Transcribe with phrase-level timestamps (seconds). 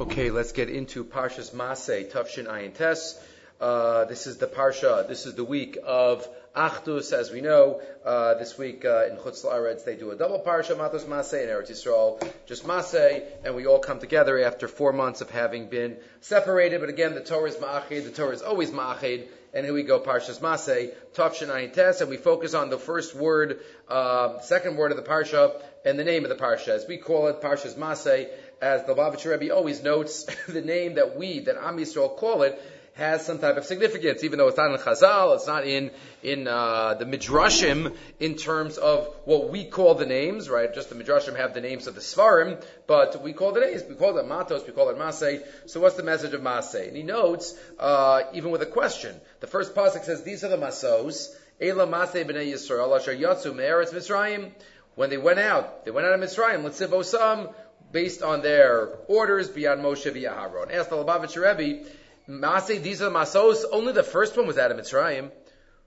[0.00, 3.20] Okay, let's get into Parshas Masay, Tufshin Ayin Tes.
[3.60, 6.24] Uh, this is the Parsha, this is the week of
[6.54, 7.80] Achdus, as we know.
[8.04, 11.50] Uh, this week uh, in Chutz La'aretz, they do a double Parsha, Matos Masay, and
[11.50, 15.96] Eretz Yisrael, just Masay, and we all come together after four months of having been
[16.20, 16.78] separated.
[16.78, 19.98] But again, the Torah is Ma'achid, the Torah is always Ma'achid, and here we go,
[19.98, 23.58] Parshas Masay, Tufshin Ayin Tes, and we focus on the first word,
[23.88, 26.68] uh, second word of the Parsha, and the name of the Parsha.
[26.68, 28.28] As we call it, Parshas Masay,
[28.60, 32.60] as the Lubavitcher Rebbe always notes, the name that we, that Am Yisrael call it,
[32.98, 35.92] has some type of significance, even though it's not in Chazal, it's not in
[36.24, 40.74] in uh, the Midrashim in terms of what we call the names, right?
[40.74, 43.84] Just the Midrashim have the names of the Svarim, but we call the names.
[43.88, 45.42] We call it Matos, we call it Masay.
[45.66, 46.88] So what's the message of Masay?
[46.88, 50.58] And he notes, uh, even with a question, the first pasuk says, "These are the
[50.58, 54.50] Masos." Ela Masay b'nei Yisrael asher yatsu me'eretz Mitzrayim.
[54.96, 56.64] When they went out, they went out of Mitzrayim.
[56.64, 57.54] Let's Osam
[57.92, 60.70] based on their orders beyond Moshe via Aaron.
[60.70, 61.88] Asked the Lubavitcher Rebbe,
[62.28, 65.30] Masay, these are the Masos, only the first one was out of Mitzrayim.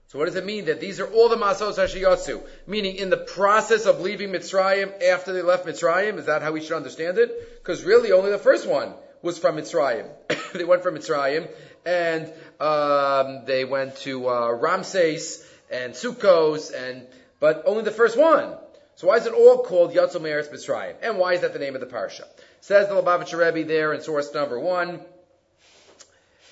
[0.08, 2.42] So what does it mean that these are all the Masos Hashiyotsu?
[2.66, 6.18] Meaning in the process of leaving Mitzrayim after they left Mitzrayim?
[6.18, 7.62] Is that how we should understand it?
[7.62, 8.92] Because really only the first one
[9.22, 10.06] was from Mitzrayim.
[10.52, 11.48] they went from Mitzrayim
[11.86, 12.30] and
[12.60, 17.06] um, they went to uh, Ramses and Sukkos and
[17.40, 18.56] but only the first one.
[19.02, 20.94] So why is it all called Yatzel Meretz Mitzrayim?
[21.02, 22.22] And why is that the name of the parsha?
[22.60, 25.00] Says the Lubavitcher Rebbe there in source number one.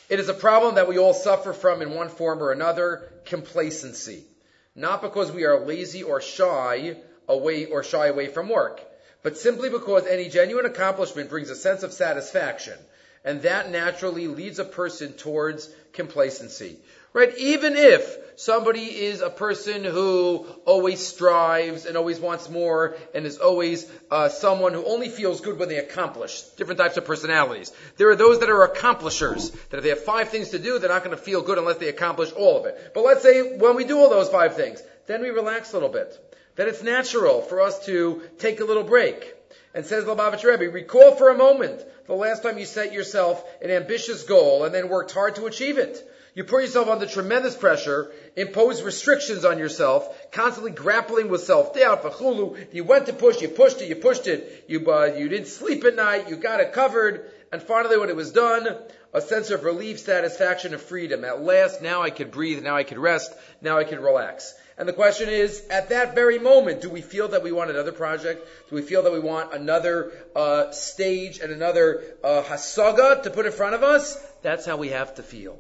[0.08, 4.24] It is a problem that we all suffer from in one form or another, complacency.
[4.74, 6.96] Not because we are lazy or shy
[7.28, 8.80] away or shy away from work,
[9.22, 12.78] but simply because any genuine accomplishment brings a sense of satisfaction,
[13.24, 16.80] and that naturally leads a person towards complacency.
[17.12, 17.36] Right?
[17.38, 23.38] Even if somebody is a person who always strives and always wants more and is
[23.38, 27.72] always uh, someone who only feels good when they accomplish different types of personalities.
[27.96, 30.88] There are those that are accomplishers, that if they have five things to do, they're
[30.88, 32.92] not going to feel good unless they accomplish all of it.
[32.94, 35.88] But let's say when we do all those five things, then we relax a little
[35.88, 36.16] bit.
[36.56, 39.34] Then it's natural for us to take a little break.
[39.74, 43.70] And says Lubavitch Rebbe, recall for a moment the last time you set yourself an
[43.70, 46.06] ambitious goal and then worked hard to achieve it.
[46.34, 52.04] You put yourself under tremendous pressure, impose restrictions on yourself, constantly grappling with self-doubt.
[52.04, 55.48] V'chulu, you went to push, you pushed it, you pushed it, you, uh, you didn't
[55.48, 58.68] sleep at night, you got it covered, and finally when it was done,
[59.12, 61.24] a sense of relief, satisfaction, and freedom.
[61.24, 64.54] At last, now I could breathe, now I could rest, now I could relax.
[64.80, 67.92] And the question is, at that very moment, do we feel that we want another
[67.92, 68.48] project?
[68.70, 73.44] Do we feel that we want another uh, stage and another uh, hasaga to put
[73.44, 74.16] in front of us?
[74.40, 75.58] That's how we have to feel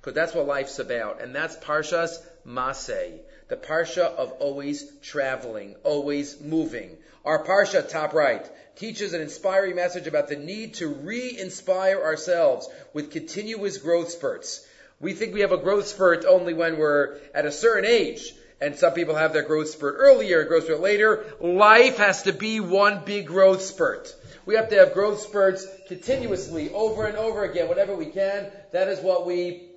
[0.00, 1.20] because that's what life's about.
[1.20, 3.18] And that's Parshas Masay,
[3.48, 6.96] the Parsha of always traveling, always moving.
[7.26, 13.10] Our Parsha, top right, teaches an inspiring message about the need to re-inspire ourselves with
[13.10, 14.66] continuous growth spurts.
[14.98, 18.32] We think we have a growth spurt only when we're at a certain age.
[18.60, 21.26] And some people have their growth spurt earlier, growth spurt later.
[21.40, 24.14] Life has to be one big growth spurt.
[24.46, 28.50] We have to have growth spurts continuously, over and over again, whenever we can.
[28.72, 29.68] That is what we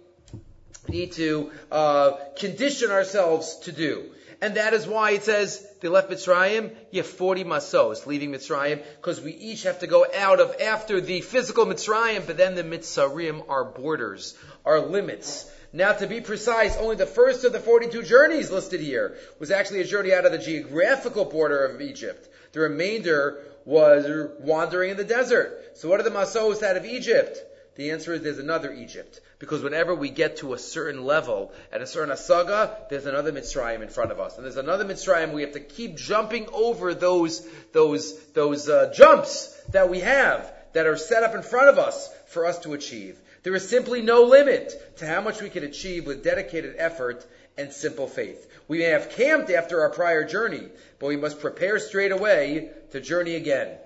[0.87, 4.11] need to uh, condition ourselves to do.
[4.41, 6.73] And that is why it says they left Mitzrayim.
[6.91, 11.01] You have 40 masos leaving Mitzrayim because we each have to go out of after
[11.01, 15.51] the physical Mitzrayim, but then the Mitzrayim are borders, are limits.
[15.71, 19.81] Now, to be precise, only the first of the 42 journeys listed here was actually
[19.81, 22.27] a journey out of the geographical border of Egypt.
[22.53, 25.77] The remainder was wandering in the desert.
[25.77, 27.37] So what are the masos out of Egypt?
[27.75, 29.21] The answer is there's another Egypt.
[29.37, 33.81] Because whenever we get to a certain level, at a certain asaga, there's another Mitzrayim
[33.81, 34.35] in front of us.
[34.35, 39.47] And there's another Mitzrayim, we have to keep jumping over those, those, those uh, jumps
[39.71, 43.19] that we have, that are set up in front of us for us to achieve.
[43.43, 47.25] There is simply no limit to how much we can achieve with dedicated effort
[47.57, 48.47] and simple faith.
[48.67, 50.67] We may have camped after our prior journey,
[50.99, 53.77] but we must prepare straight away to journey again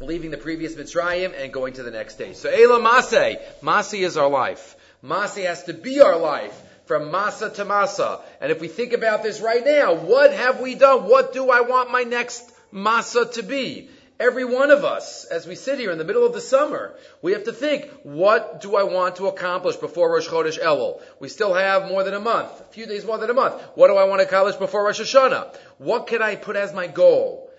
[0.00, 2.36] leaving the previous Mitzrayim and going to the next stage.
[2.36, 3.40] So Ela Masay.
[3.62, 4.76] Masi is our life.
[5.02, 8.20] Masi has to be our life from Masa to Masa.
[8.40, 11.04] And if we think about this right now, what have we done?
[11.04, 13.88] What do I want my next Masa to be?
[14.20, 17.32] Every one of us, as we sit here in the middle of the summer, we
[17.32, 21.00] have to think, what do I want to accomplish before Rosh Chodesh Elul?
[21.18, 23.60] We still have more than a month, a few days more than a month.
[23.74, 25.56] What do I want to accomplish before Rosh Hashanah?
[25.78, 27.50] What can I put as my goal?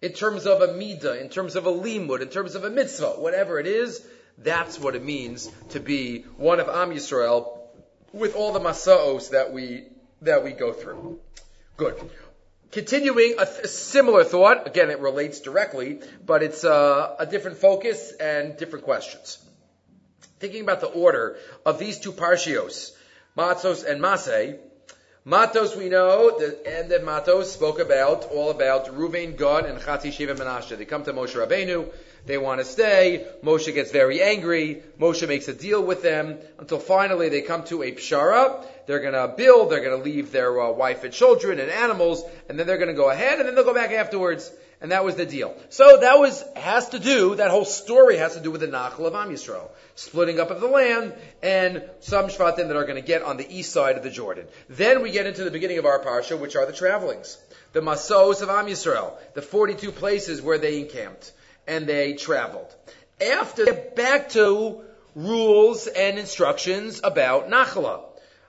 [0.00, 3.14] in terms of a midah, in terms of a limud, in terms of a mitzvah,
[3.18, 4.04] whatever it is,
[4.38, 7.58] that's what it means to be one of Am Yisrael
[8.12, 9.86] with all the masaos that we
[10.22, 11.18] that we go through.
[11.76, 12.10] Good.
[12.70, 14.66] Continuing a, th- a, similar thought.
[14.66, 19.38] Again, it relates directly, but it's uh, a different focus and different questions.
[20.38, 21.36] Thinking about the order
[21.66, 22.92] of these two parshios,
[23.36, 24.58] Matzos and Masei,
[25.28, 30.10] Matos, we know, the end of Matos spoke about, all about Ruvain, Gad, and Chatzi
[30.10, 30.78] Sheva Menashe.
[30.78, 31.92] They come to Moshe Rabbeinu,
[32.24, 36.78] they want to stay, Moshe gets very angry, Moshe makes a deal with them, until
[36.78, 41.04] finally they come to a pshara, they're gonna build, they're gonna leave their uh, wife
[41.04, 43.92] and children and animals, and then they're gonna go ahead, and then they'll go back
[43.92, 44.50] afterwards,
[44.80, 45.56] and that was the deal.
[45.68, 49.06] So that was, has to do, that whole story has to do with the Nachal
[49.06, 49.68] of Am Yisrael
[49.98, 51.12] splitting up of the land,
[51.42, 54.46] and some Shvatim that are going to get on the east side of the Jordan.
[54.68, 57.36] Then we get into the beginning of our parsha, which are the travelings,
[57.72, 61.32] the Masos of Am Yisrael, the 42 places where they encamped
[61.66, 62.72] and they traveled.
[63.20, 64.82] After back to
[65.16, 68.07] rules and instructions about Nachala.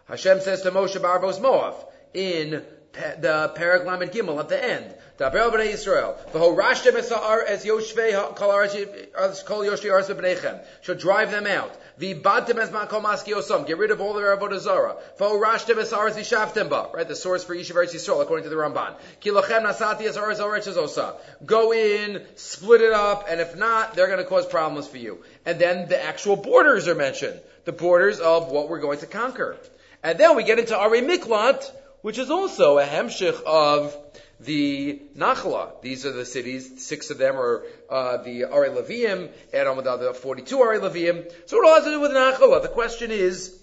[0.09, 1.75] Hashem says to Moshe Barbos Moav
[2.13, 2.63] in
[2.93, 4.95] the Paraglam and Gimel at the end.
[5.19, 6.17] Daber b'nei Yisrael.
[6.31, 10.59] V'horashtem es ha'ar as yoshvei kol yoshvei aras b'nechem.
[10.81, 11.71] Shall drive them out.
[11.99, 13.67] V'ibadtem es ma'kol maski osam.
[13.67, 14.95] Get rid of all their avodah zara.
[15.19, 16.89] V'horashtem es aras yishavtem ba.
[16.91, 18.95] Right, the source for Yishav Eretz Yisrael according to the Ramban.
[19.19, 21.17] Ki nasati es aras Eretz osa.
[21.45, 25.23] Go in, split it up, and if not, they're going to cause problems for you.
[25.45, 27.39] And then the actual borders are mentioned.
[27.65, 29.57] The borders of what we're going to conquer.
[30.03, 31.69] And then we get into Are Miklat,
[32.01, 33.95] which is also a hemshich of
[34.39, 35.81] the Nachla.
[35.81, 36.85] These are the cities.
[36.85, 40.79] Six of them are uh, the Ari Levium, add on with the other 42 Ari
[40.79, 41.29] Levium.
[41.45, 42.61] So it all has to do with Nachla.
[42.61, 43.59] The question is,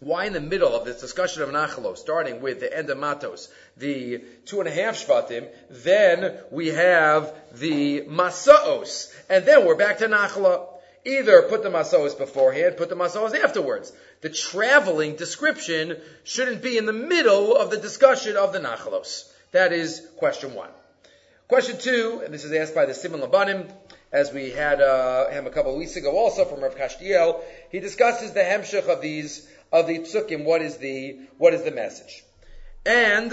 [0.00, 3.48] why in the middle of this discussion of Nachalo, starting with the end of Matos,
[3.76, 9.98] the two and a half Shvatim, then we have the Masaos, and then we're back
[9.98, 10.68] to Nachala.
[11.08, 13.92] Either put the Masaos beforehand, put the Masaos afterwards.
[14.20, 19.32] The traveling description shouldn't be in the middle of the discussion of the Nachalos.
[19.52, 20.68] That is question one.
[21.48, 23.72] Question two, and this is asked by the Simon Labanim,
[24.12, 27.40] as we had uh, him a couple of weeks ago also from Rav Kashtiel,
[27.70, 31.70] he discusses the hemshech of these, of the psukim, what is the, what is the
[31.70, 32.22] message.
[32.84, 33.32] And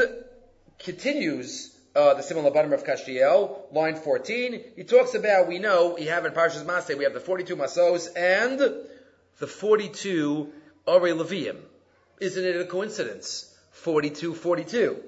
[0.79, 6.05] continues, uh, the similar bottom of Kashtiel, line 14, he talks about, we know, we
[6.05, 8.59] have in Parshas Maseh, we have the 42 Masos and
[9.39, 10.51] the 42
[10.85, 11.57] Ore Levium.
[12.19, 13.53] Isn't it a coincidence?
[13.71, 15.03] 42, 42.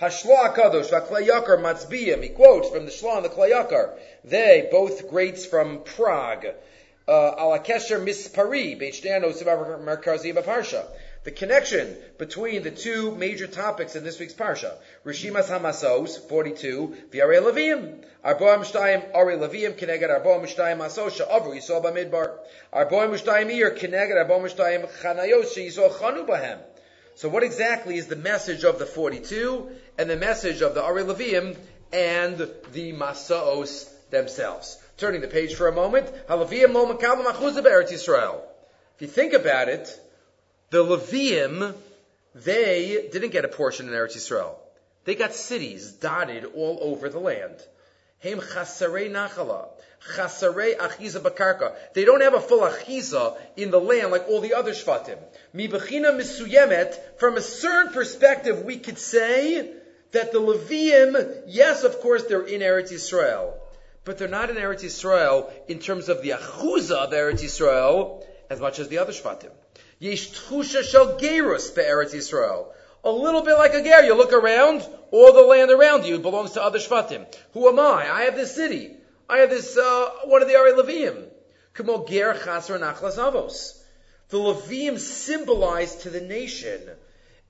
[0.00, 2.22] Hashla Kadosh v'Kli Yakar Matzbiyim.
[2.22, 3.98] He quotes from the Shla and the Kli Yakar.
[4.24, 6.46] They, both greats from Prague.
[7.06, 9.32] Uh, Ala Kesher Mispari, Beichdano
[9.84, 10.86] Merkazi Parsha.
[11.24, 14.74] The connection between the two major topics in this week's Parsha.
[15.06, 18.04] Rishimas Hamasos, 42, V'Are Levim.
[18.24, 22.38] Arboa Mishtayim, Are Levim, Keneged Arboa Mishtayim Masos, Sha'avru Yisol Bamidbar.
[22.72, 26.58] Arboa Mishtayim Ir, Keneged Arboa Mishtayim Chanayos, Yisol Chanu.
[27.14, 31.04] So what exactly is the message of the 42 and the message of the Ari
[31.04, 31.56] Levium
[31.92, 34.76] and the Masaos themselves?
[34.96, 38.40] Turning the page for a moment, Halavim lo Yisrael.
[38.96, 40.00] If you think about it,
[40.72, 41.74] the Levium,
[42.34, 44.54] they didn't get a portion in Eretz Yisrael.
[45.04, 47.56] They got cities dotted all over the land.
[48.22, 48.46] They don't
[52.22, 55.18] have a full achiza in the land like all the other shvatim.
[57.18, 59.74] From a certain perspective, we could say
[60.12, 63.52] that the Levium, yes, of course, they're in Eretz Yisrael.
[64.06, 68.58] But they're not in Eretz Yisrael in terms of the achuza of Eretz Yisrael as
[68.58, 69.50] much as the other shvatim.
[70.02, 72.66] Yesh tchusha shel gerus be'eretz Yisrael.
[73.04, 74.02] A little bit like a ger.
[74.02, 77.24] You look around, all the land around you belongs to other Shvatim.
[77.52, 78.10] Who am I?
[78.10, 78.96] I have this city.
[79.28, 81.28] I have this, uh, one of the Ari Levium.
[81.74, 83.80] Kamo ger chasar nachlas avos.
[84.30, 86.80] The Levium symbolize to the nation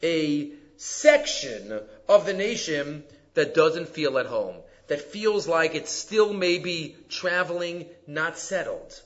[0.03, 4.57] a section of the nation that doesn't feel at home,
[4.89, 9.01] that feels like it's still maybe traveling, not settled.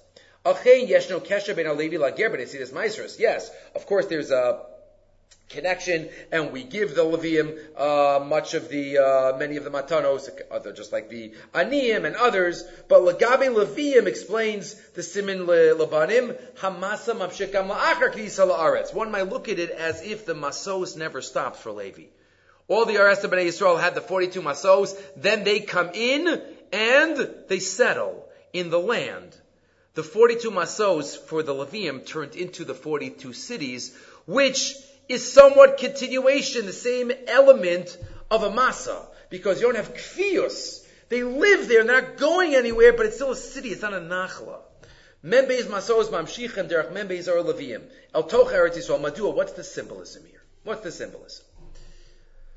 [3.18, 4.62] Yes, of course there's a
[5.48, 10.28] connection, and we give the Levium uh, much of the uh, many of the matanos,
[10.50, 12.64] other just like the aniyim and others.
[12.88, 18.94] But Lagabe Levium explains the simin lebanim hamasa mapshikam la'achar knisa la'aretz.
[18.94, 22.04] One might look at it as if the masos never stopped for Levi.
[22.68, 27.34] All the Ares of Bnei Yisrael had the 42 masos, then they come in and
[27.46, 29.36] they settle in the land.
[29.96, 34.74] The 42 masos for the Levium turned into the 42 cities, which
[35.08, 37.96] is somewhat continuation, the same element
[38.30, 40.86] of a masa, because you don't have kfius.
[41.08, 44.00] They live there, they're not going anywhere, but it's still a city, it's not a
[44.00, 44.58] nachla.
[45.24, 47.80] Membeis masos mamshichem derech membeis or leviyim.
[48.14, 48.90] El toch Eretz.
[49.00, 50.42] Madua, what's the symbolism here?
[50.64, 51.46] What's the symbolism?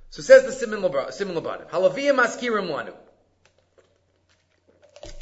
[0.09, 1.69] So says the Simon Labanim.
[1.69, 2.93] Halaviyah maskirim lanu.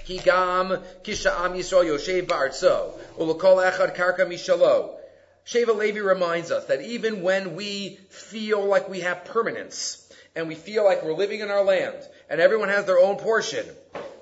[0.10, 0.70] Am
[1.04, 2.98] Yisrael yoshev ba'artzo.
[3.18, 4.96] Ulakol echad karka mishalo.
[5.46, 10.04] Sheva Levi reminds us that even when we feel like we have permanence,
[10.36, 11.98] and we feel like we're living in our land,
[12.30, 13.66] and everyone has their own portion,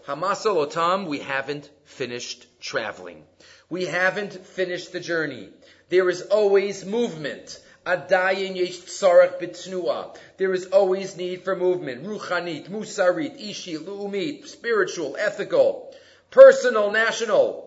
[0.08, 3.24] Hamasal Otam, we haven't finished traveling.
[3.70, 5.50] We haven't finished the journey.
[5.90, 7.60] There is always movement.
[7.86, 10.18] Adayin yesh tzarech.
[10.38, 12.04] There is always need for movement.
[12.04, 15.94] Ruchanit, musarit, ishi, lu'umit, spiritual, ethical,
[16.32, 17.64] personal, national.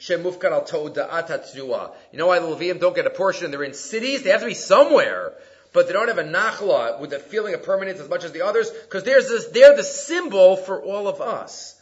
[0.00, 1.96] Shemufkar al.
[2.12, 3.50] You know why the Levium don't get a portion?
[3.50, 4.22] They're in cities.
[4.22, 5.34] They have to be somewhere.
[5.72, 8.42] But they don't have a nachla with a feeling of permanence as much as the
[8.42, 11.76] others, because they're the symbol for all of us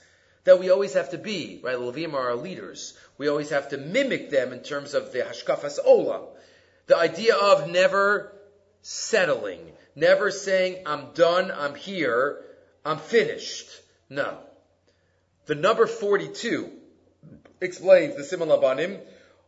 [0.45, 1.79] that we always have to be, right?
[1.79, 5.20] The Levim are our leaders We always have to mimic them in terms of the
[5.20, 6.26] hashkafas olam.
[6.88, 8.34] The idea of never
[8.82, 12.42] settling, never saying, I'm done, I'm here,
[12.86, 13.68] I'm finished.
[14.10, 14.38] No.
[15.46, 16.72] The number 42
[17.62, 19.00] explains the Simon Labanim,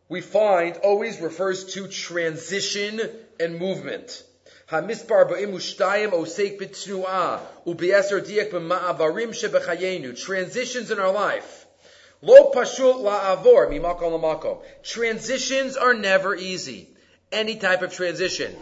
[0.08, 3.02] we find always refers to transition
[3.40, 4.24] and movement.
[4.70, 11.59] המספר באים ושתיים עוסק בתנועה, ובעשר דייק במעברים שבחיינו, transitions in our life.
[12.23, 14.63] Lo pashut la'avor mimakom lamakom.
[14.83, 16.89] Transitions are never easy.
[17.33, 18.55] Any type of transition.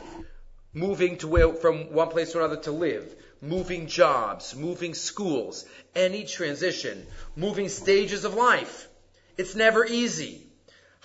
[0.72, 3.16] Moving to where, from one place to another to live.
[3.40, 4.54] Moving jobs.
[4.54, 5.64] Moving schools.
[5.96, 7.04] Any transition.
[7.34, 8.88] Moving stages of life.
[9.36, 10.46] It's never easy.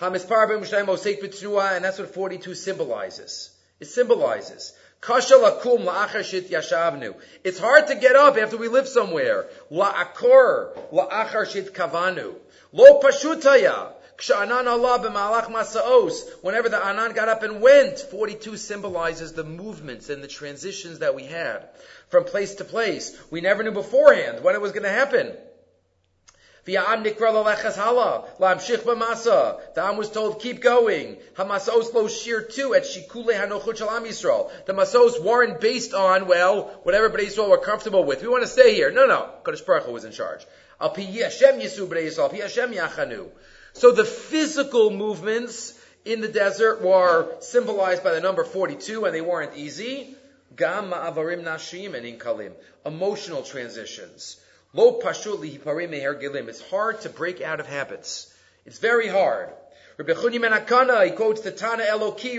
[0.00, 3.50] Hamispar ben Mushayim osek b'tnuah, and that's what 42 symbolizes.
[3.80, 4.72] It symbolizes.
[5.00, 7.14] Kasha lakum la'achashit yashavnu.
[7.42, 9.46] It's hard to get up after we live somewhere.
[9.70, 12.34] La'akor la'acharshit kavanu.
[12.74, 13.92] Lo pashutaya.
[16.42, 21.14] Whenever the Anan got up and went, 42 symbolizes the movements and the transitions that
[21.14, 21.68] we had
[22.08, 23.16] from place to place.
[23.30, 25.32] We never knew beforehand when it was going to happen.
[26.64, 27.04] The Am
[29.96, 31.18] was told, keep going.
[31.36, 34.50] Lo too at.
[34.66, 38.22] The masos weren't based on, well, what everybody Yisrael were comfortable with.
[38.22, 38.90] We want to stay here.
[38.90, 39.28] No, no.
[39.44, 40.44] Kodesh Baruch Hu was in charge.
[43.72, 49.22] So the physical movements in the desert were symbolized by the number 42 and they
[49.22, 50.14] weren't easy.
[52.84, 54.36] Emotional transitions.
[54.74, 55.00] Lo.
[55.02, 58.34] It's hard to break out of habits.
[58.66, 59.48] It's very hard.
[59.96, 62.38] Ben Akana, he quotes the Tana Eloki,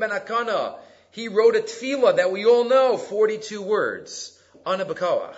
[0.00, 0.74] ben Akana.
[1.12, 4.36] He wrote a tefillah that we all know, 42 words.
[4.66, 5.36] Ana B'koach.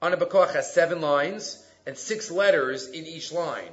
[0.00, 3.72] Ana B'koach has seven lines and six letters in each line.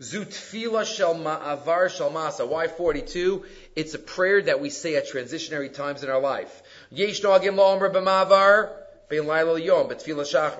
[0.00, 2.48] Zutfila shel ma'avar shel masa.
[2.48, 3.44] Why 42?
[3.76, 6.62] It's a prayer that we say at transitionary times in our life.
[6.90, 8.78] Yesh dagim la'omer b'ma'avar.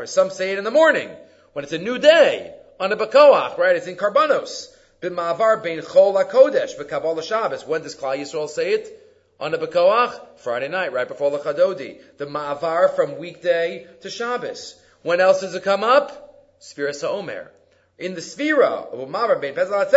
[0.09, 1.09] Some say it in the morning,
[1.55, 3.77] when it's a new day, on a Bakoach, right?
[3.77, 4.69] It's in Karbanos.
[5.01, 7.67] B'ma'avar bein chol HaKodesh, b'kabal Shabbos.
[7.67, 9.01] When does Klal Yisrael say it?
[9.41, 10.21] On a Bakoach?
[10.37, 11.99] Friday night, right before the Chadodi.
[12.19, 14.75] The Ma'avar from weekday to Shabbos.
[15.01, 16.22] When else does it come up?
[16.63, 17.51] Sfira Omer
[17.99, 19.93] in the Sphira of Umavar Bein Pesach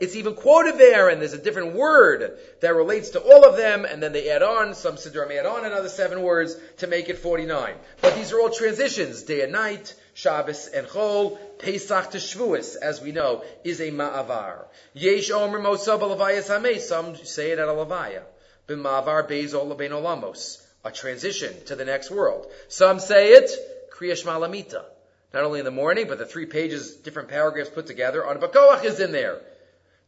[0.00, 3.84] it's even quoted there, and there's a different word that relates to all of them,
[3.84, 7.18] and then they add on, some Siddurim add on another seven words to make it
[7.18, 7.74] 49.
[8.02, 13.00] But these are all transitions, day and night, Shabbos and Chol, Pesach to Shavuos, as
[13.00, 14.64] we know, is a Ma'avar.
[14.94, 18.22] Yesh Omer Mosa Balavayas Hameh, some say it at a Lavaya.
[18.68, 22.50] B'Ma'avar Beizol Bein Olamos, a transition to the next world.
[22.68, 23.50] Some say it,
[23.92, 24.84] Kriyash Malamita
[25.32, 28.26] not only in the morning, but the three pages, different paragraphs put together.
[28.26, 29.40] On Bakoach is in there.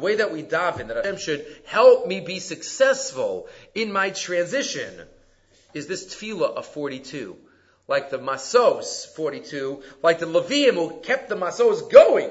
[0.00, 5.02] way that we daven, that Hashem should help me be successful in my transition,
[5.74, 7.36] is this tefillah of 42.
[7.86, 12.30] Like the Masos 42, like the Levium who kept the Masos going.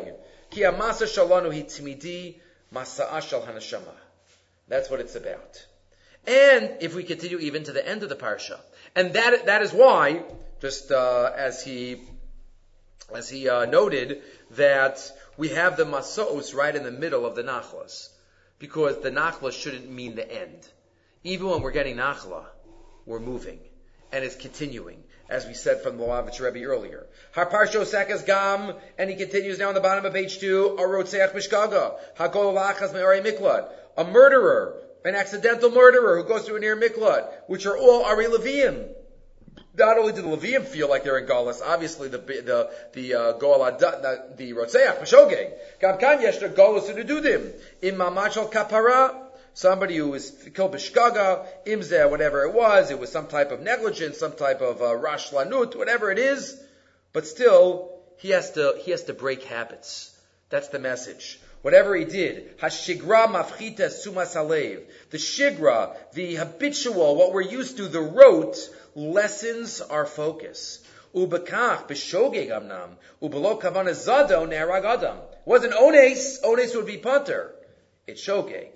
[0.49, 3.93] Ki amasa masa'a shal hanashama.
[4.67, 5.65] That's what it's about.
[6.27, 8.59] And if we continue even to the end of the parsha,
[8.95, 10.23] and that that is why,
[10.59, 12.01] just uh, as he
[13.13, 14.99] as he uh, noted, that
[15.37, 18.09] we have the masos right in the middle of the nachlas,
[18.57, 20.67] because the nachla shouldn't mean the end.
[21.23, 22.45] Even when we're getting nachla,
[23.05, 23.59] we're moving,
[24.11, 27.05] and it's continuing, as we said from the Lubavitcher Rebbe earlier.
[27.35, 30.75] Harparsho sekas gam, and he continues now on the bottom of page two.
[30.79, 36.59] Arotzeach mishkaga, hagol lachas me'arei miklad, a murderer an accidental murderer who goes through a
[36.59, 38.89] near miklat, which are all Ari Levium.
[39.77, 43.31] not only do the Levium feel like they're in Galus, obviously the the the uh,
[43.33, 45.51] Goal the, the Rotzeach Peshogeg.
[45.79, 46.89] Gam kan yesh the Galus
[47.21, 49.21] them in Mamachal Kapara.
[49.53, 54.17] Somebody who was killed b'shkaga, imzeh, whatever it was, it was some type of negligence,
[54.17, 54.97] some type of uh,
[55.77, 56.61] whatever it is,
[57.13, 60.11] but still he has to he has to break habits.
[60.49, 61.39] That's the message.
[61.65, 64.33] Whatever he did, hashigra mafchita sumas.
[65.09, 68.55] The shigra, the habitual, what we're used to, the rote,
[68.95, 70.81] lessens our focus.
[71.15, 75.17] Ubekach b'shogeg amnam ubelo kavana zado nerag adam.
[75.45, 76.39] Wasn't ones.
[76.43, 77.55] Ones would be punter.
[78.05, 78.69] It's shogeg.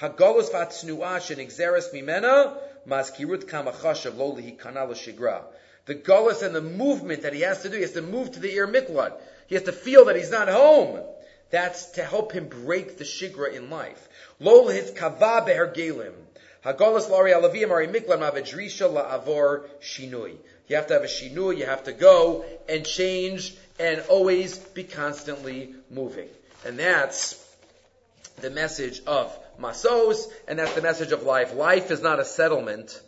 [0.00, 2.56] Hagolus vatsnuash and exeris mimena
[2.88, 5.42] maskirut kamachashav lo lihikana shigra.
[5.86, 8.40] The gullus and the movement that he has to do, he has to move to
[8.40, 9.12] the ear miklad.
[9.46, 11.04] He has to feel that he's not home.
[11.52, 14.08] That's to help him break the shigra in life.
[14.40, 14.64] Lo
[14.96, 16.14] kava behergelim.
[16.64, 20.36] Hagolas lari alavim ari miklan mavedrisha la'avor shinui.
[20.66, 24.84] You have to have a shinui, you have to go and change and always be
[24.84, 26.28] constantly moving.
[26.64, 27.38] And that's
[28.40, 31.54] the message of Masos, and that's the message of life.
[31.54, 32.98] Life is not a settlement,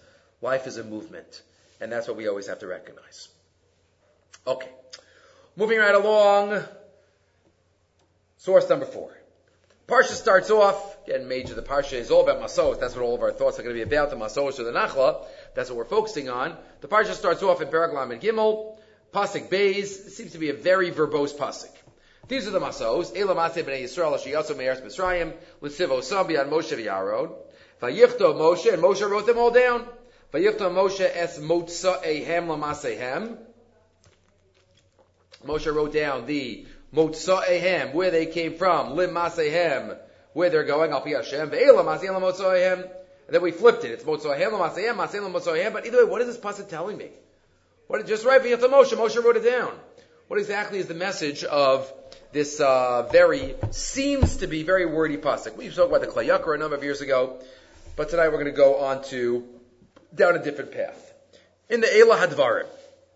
[0.42, 1.42] life is a movement.
[1.80, 3.28] And that's what we always have to recognize.
[4.46, 4.68] Okay.
[5.56, 6.62] Moving right along,
[8.44, 9.10] source number four.
[9.88, 12.78] Parsha starts off, again, major, the Parsha is all about Masos.
[12.78, 14.72] That's what all of our thoughts are going to be about, the Masos or the
[14.72, 15.24] Nachla.
[15.54, 16.56] That's what we're focusing on.
[16.82, 18.76] The Parsha starts off in Paraglam and Gimel,
[19.14, 19.50] Pasik.
[19.50, 21.70] It seems to be a very verbose Pasik.
[22.28, 23.18] These are the masos.
[23.18, 25.32] Ela Maseh b'nei Yisrael asher me'eretz Mitzrayim
[25.62, 27.34] l'tziv osam b'yad Moshe v'Yaron.
[27.80, 29.86] Vayichto Moshe, and Moshe wrote them all down.
[30.32, 33.38] Vayichto Moshe es motza ehem lamasehem.
[35.46, 39.98] Moshe wrote down the motza ehem, where they came from, lim masehem,
[40.32, 42.82] where they're going, al pi Hashem, ve'ela maseh motza ehem.
[43.26, 43.90] And then we flipped it.
[43.90, 45.72] It's motza ehem lamasehem, maseh motza ehem.
[45.72, 47.08] But either way, what is this pasuk telling me?
[47.86, 49.72] What, just right, Vayichto Moshe, Moshe wrote it down.
[50.28, 51.92] What exactly is the message of
[52.32, 55.56] this uh, very seems to be very wordy pasuk.
[55.56, 57.42] We spoke about the Kli Yakar a number of years ago,
[57.94, 59.46] but tonight we're going to go on to
[60.14, 61.12] down a different path.
[61.68, 62.66] In the Elah Hadvarim,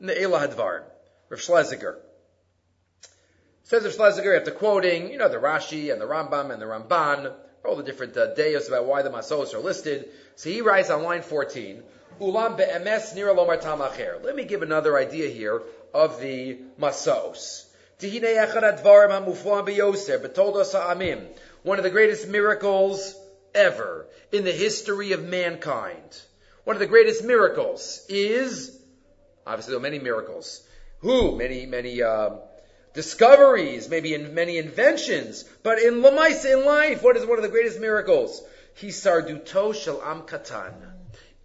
[0.01, 0.83] in the Elah Hadvarim,
[1.31, 1.97] Rav Schlesinger
[3.69, 7.35] says Rav Schlesinger after quoting, you know, the Rashi and the Rambam and the Ramban,
[7.67, 10.09] all the different uh, deos about why the Masos are listed.
[10.37, 11.83] So he writes on line 14,
[12.19, 14.25] Ulam be'emes nira lomar tamacher.
[14.25, 15.61] Let me give another idea here
[15.93, 17.67] of the Masos.
[21.63, 23.15] One of the greatest miracles
[23.55, 26.23] ever in the history of mankind.
[26.65, 28.81] One of the greatest miracles is,
[29.47, 30.67] obviously there are many miracles.
[31.01, 31.37] Who?
[31.37, 32.31] Many, many, uh,
[32.99, 37.49] discoveries, maybe in many inventions, but in Lamais, in life, what is one of the
[37.49, 38.43] greatest miracles?
[38.81, 40.75] Hisarduto shel am katan.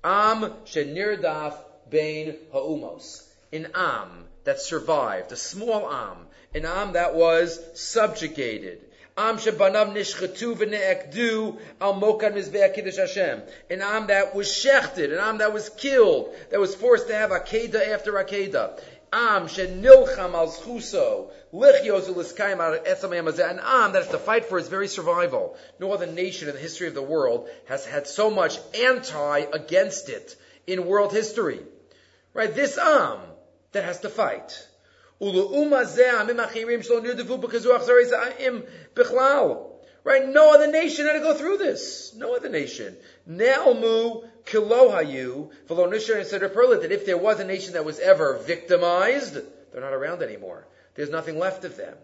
[0.03, 1.53] Am shenirdaf
[1.91, 3.21] bein ha'umos.
[3.51, 8.81] An am that survived, a small am, an Am that was subjugated.
[9.15, 13.43] Am shebanav nishchatu v'ne'ekdu al mokan mizbeach kiddush Hashem.
[13.69, 17.29] An Am that was shechted, an Am that was killed, that was forced to have
[17.29, 18.81] akeda after akeda.
[19.15, 20.47] Am shenilcham al
[22.09, 22.59] uliskayim
[23.39, 25.55] an Am that has to fight for his very survival.
[25.79, 30.09] No other nation in the history of the world has had so much anti against
[30.09, 31.59] it in world history.
[32.33, 32.51] Right?
[32.55, 33.19] This Am
[33.73, 34.67] that has to fight.
[40.05, 40.27] Right?
[40.27, 42.15] No other nation had to go through this.
[42.15, 42.97] No other nation.
[43.29, 49.37] Ne'almu kilohayu v'lo and said that if there was a nation that was ever victimized,
[49.71, 50.65] they're not around anymore.
[50.95, 51.95] There's nothing left of them.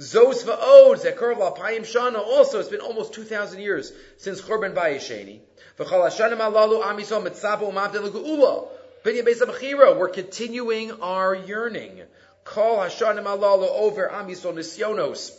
[0.00, 2.18] Zos va'od zekur l'apayim shana.
[2.18, 5.40] Also, it's been almost 2,000 years since Churban Bayesheni.
[5.78, 8.68] V'chal hashanim alalu amisol mitzapo umavdel geula.
[9.04, 12.00] We're continuing our yearning.
[12.44, 15.30] Call Hashanim Alalu over Amisol Nisyonos.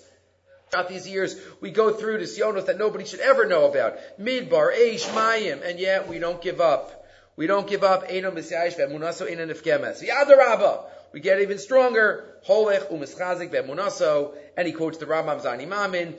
[0.72, 3.98] Throughout these years, we go through to Nisyonos that nobody should ever know about.
[4.20, 7.06] Midbar, Eish, Mayim, and yet we don't give up.
[7.38, 8.10] We don't give up.
[11.14, 12.26] We get even stronger.
[14.58, 16.16] And he quotes the Rambam Zani Mamin.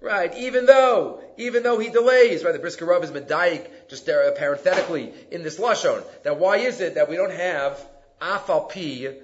[0.00, 4.30] Right, even though, even though he delays, right, the Brisker Rav is medayik, just there,
[4.32, 7.84] parenthetically, in this Lashon, that why is it that we don't have
[8.20, 9.16] Afal Pi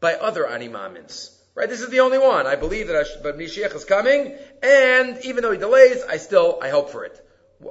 [0.00, 1.34] by other Animamins?
[1.54, 2.46] Right, this is the only one.
[2.46, 4.32] I believe that Mashiach is coming,
[4.62, 7.20] and even though he delays, I still, I hope for it.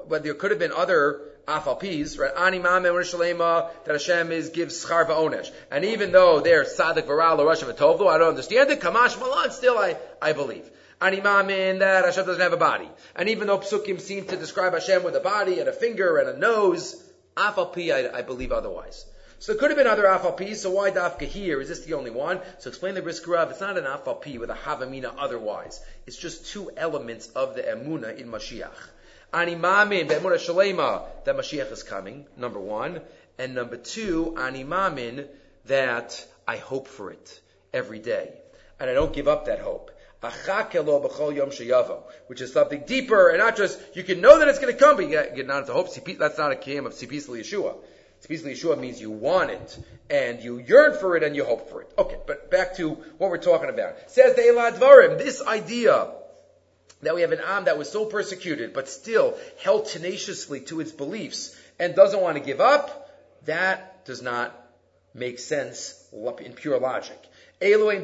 [0.09, 2.31] But there could have been other afalpis, right?
[2.35, 5.51] Ani mamem shalema that Hashem is gives schar va'onesh.
[5.71, 8.81] And even though they're sadik v'ral or Rosh I don't understand it.
[8.81, 10.69] Kamash malan, still I, I believe.
[11.01, 12.89] Animamin that Hashem doesn't have a body.
[13.15, 16.29] And even though psukim seem to describe Hashem with a body and a finger and
[16.29, 17.01] a nose,
[17.37, 19.05] afalpi, I, I believe otherwise.
[19.39, 21.61] So there could have been other afalpis, so why dafka here?
[21.61, 22.39] Is this the only one?
[22.57, 25.79] So explain the Brisker Rav, it's not an afalpi with a havamina otherwise.
[26.07, 28.71] It's just two elements of the emuna in Mashiach.
[29.31, 33.01] Ani mamin be'emuna shalema that Mashiach is coming, number one.
[33.37, 35.27] And number two, ani mamin
[35.65, 38.33] that I hope for it every day.
[38.79, 39.91] And I don't give up that hope
[42.27, 44.95] which is something deeper and not just, you can know that it's going to come,
[44.95, 45.93] but you get, get not into hope.
[45.93, 47.75] That's not a kiyam of Sipis Yeshua.
[48.23, 51.81] Sipis Yeshua means you want it, and you yearn for it, and you hope for
[51.81, 51.91] it.
[51.97, 54.09] Okay, but back to what we're talking about.
[54.09, 56.11] Says the Elad Dvarim, this idea
[57.03, 60.91] that we have an Am that was so persecuted, but still held tenaciously to its
[60.91, 63.11] beliefs, and doesn't want to give up,
[63.45, 64.55] that does not
[65.13, 67.17] make sense in pure logic.
[67.59, 67.99] How is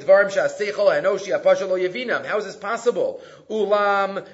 [2.46, 3.22] this possible?
[3.50, 4.26] Ulam.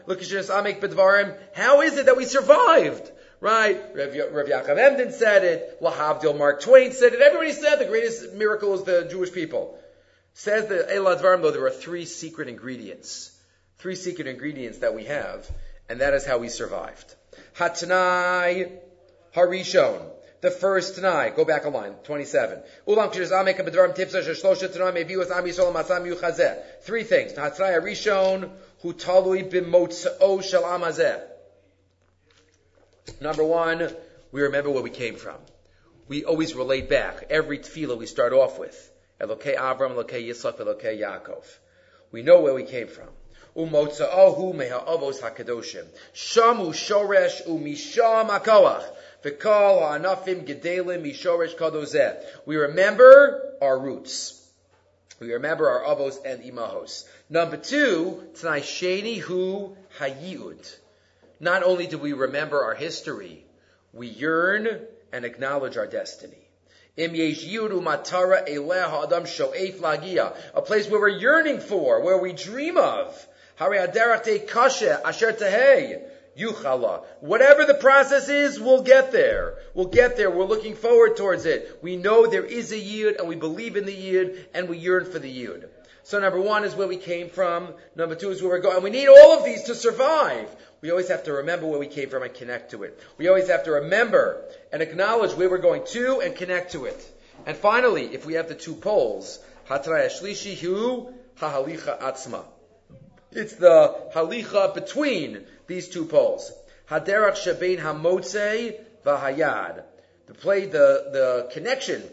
[1.54, 3.12] How is it that we survived?
[3.42, 3.82] Right?
[3.96, 5.82] Rav, Rav Yaakov Emden said it.
[5.82, 7.22] Lahavdil Mark Twain said it.
[7.22, 9.80] Everybody said the greatest miracle is the Jewish people.
[10.34, 13.32] Says the Elad Dvarim, though, there are three secret ingredients.
[13.78, 15.50] Three secret ingredients that we have,
[15.88, 17.16] and that is how we survived.
[17.56, 18.78] Hatanai
[19.36, 20.06] Harishon.
[20.42, 22.62] The first Tanai, go back a line, 27.
[22.88, 23.12] Ulam
[26.82, 27.34] Three things.
[27.34, 28.50] Hatzai Rishon,
[28.82, 31.22] hu talui b'motzao shel amazeh.
[33.22, 33.90] Number one,
[34.32, 35.38] we remember where we came from.
[36.08, 37.26] We always relate back.
[37.30, 38.92] Every tefillah we start off with.
[39.22, 41.46] Elokei Avram, Elokei Yitzchak, Elokei Yaakov.
[42.12, 43.10] We know where we came from.
[43.56, 45.86] Hakadoshim.
[46.14, 48.86] Shamu shoresh umisham hakoach.
[52.46, 54.36] We remember our roots.
[55.20, 57.06] We remember our avos and imahos.
[57.30, 60.78] Number two, tnai sheni hu hayud.
[61.40, 63.46] Not only do we remember our history,
[63.94, 66.50] we yearn and acknowledge our destiny.
[66.98, 67.12] A
[70.62, 73.28] place where we're yearning for, where we dream of.
[77.22, 79.56] Whatever the process is, we'll get there.
[79.74, 80.30] We'll get there.
[80.30, 81.80] We're looking forward towards it.
[81.82, 85.06] We know there is a yid, and we believe in the yid, and we yearn
[85.06, 85.70] for the yid.
[86.04, 87.74] So number one is where we came from.
[87.96, 88.76] Number two is where we're going.
[88.78, 90.50] And we need all of these to survive.
[90.82, 93.00] We always have to remember where we came from and connect to it.
[93.18, 97.20] We always have to remember and acknowledge where we're going to and connect to it.
[97.46, 102.44] And finally, if we have the two poles, Hatraya Shlishi Hu Hahalicha Atzma.
[103.32, 106.52] It's the halicha between these two poles.
[106.90, 109.84] Haderach shebein hamotze v'hayad.
[110.28, 112.04] The play, the, the connection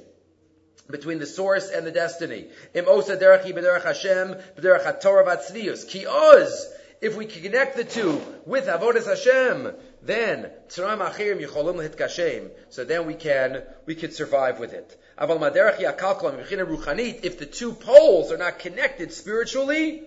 [0.91, 2.49] between the source and the destiny.
[2.75, 4.37] Im osa b'derech Hashem.
[5.89, 6.73] Ki oz.
[7.01, 12.51] If we connect the two with avodas Hashem, then tzram achirim yicholim hitkashem.
[12.71, 14.99] So then we can we can survive with it.
[15.19, 15.39] Aval
[15.79, 17.25] yakalkol ruchanit.
[17.25, 20.03] If the two poles are not connected spiritually,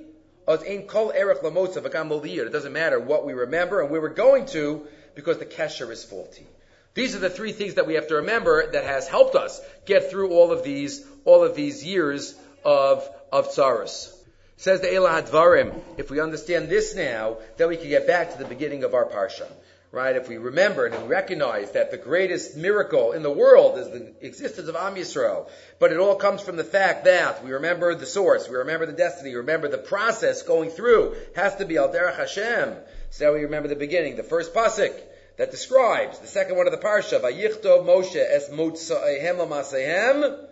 [0.47, 6.03] it doesn't matter what we remember and where we're going to because the kesher is
[6.03, 6.47] faulty.
[6.95, 10.09] These are the three things that we have to remember that has helped us get
[10.09, 12.33] through all of these, all of these years
[12.65, 14.11] of, of tsaros.
[14.59, 18.37] Says the Elah Hadvarim, if we understand this now, then we can get back to
[18.37, 19.47] the beginning of our parsha
[19.91, 20.15] right?
[20.15, 24.67] If we remember and recognize that the greatest miracle in the world is the existence
[24.67, 28.47] of Am Yisrael, but it all comes from the fact that we remember the source,
[28.47, 32.17] we remember the destiny, we remember the process going through has to be Al Derech
[32.17, 32.75] Hashem.
[33.09, 34.93] So now we remember the beginning, the first pasuk
[35.37, 40.45] that describes the second one of the parsha, Vayichtov Moshe es Motzaehem Lamasehem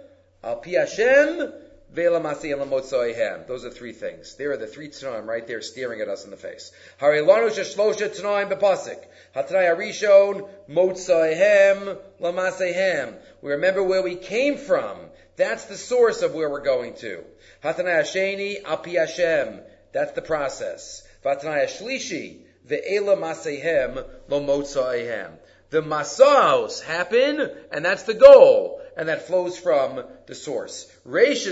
[0.44, 1.54] Al Pi Hashem
[1.94, 4.36] those are three things.
[4.36, 6.72] There are the three tanoim right there staring at us in the face.
[7.00, 8.14] Harilanu sheshlosha
[12.20, 13.16] lamasehem.
[13.42, 14.98] We remember where we came from.
[15.38, 17.24] That's the source of where we're going to.
[17.64, 19.64] Hatnai asheni.
[19.94, 21.08] That's the process.
[21.24, 25.32] Vatnai ashlishi ve'ela masehem lo motzahem.
[25.70, 30.92] The masaos happen, and that's the goal and that flows from the source.
[31.04, 31.50] When there's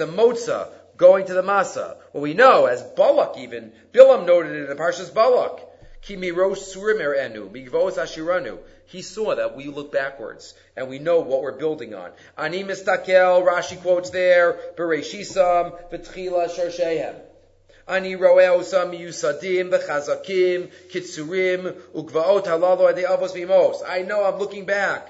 [0.00, 4.62] a motza going to the masa, well we know, as Balak even, Bilam noted it
[4.64, 5.66] in the Parshas Balak, er
[8.84, 12.10] he saw that we look backwards and we know what we're building on.
[12.36, 17.14] Ani mistakel, Rashi quotes there, Bereshisam, V'tchila Shorshehem.
[17.87, 23.83] אני רואה אותם מיוסדים וחזקים, קיצורים וגבעות הללו על אבos v'imos.
[23.83, 25.09] I know I'm looking back.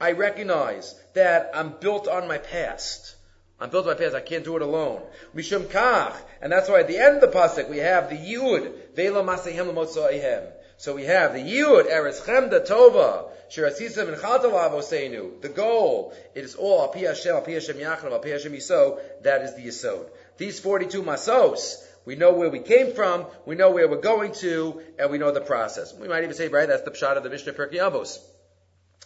[0.00, 3.16] I recognize that I'm built on my past.
[3.60, 4.14] I'm built by payas.
[4.14, 5.02] I can't do it alone.
[5.34, 6.14] Mishum kach.
[6.40, 8.94] And that's why at the end of the pasuk we have the yud.
[8.94, 10.44] Vela masehem l'motzaihem.
[10.76, 13.28] So we have the yud, eretz chemda tova.
[13.50, 15.40] Shirasisam and chatalav oseinu.
[15.40, 16.14] The goal.
[16.36, 19.00] It is all api Hashem, api Hashem yachnav, api Hashem yiso.
[19.22, 20.06] That is the yisod.
[20.36, 21.84] These 42 masos.
[22.05, 25.31] we know where we came from, we know where we're going to, and we know
[25.31, 25.93] the process.
[25.93, 28.19] We might even say, right, that's the pshat of the Mishnah Pirkei Avos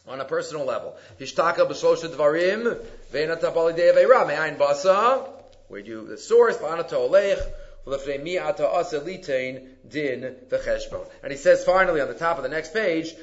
[0.07, 0.95] on a personal level.
[5.67, 6.57] Where you the source
[9.87, 10.35] din.
[11.23, 13.13] And he says finally on the top of the next page.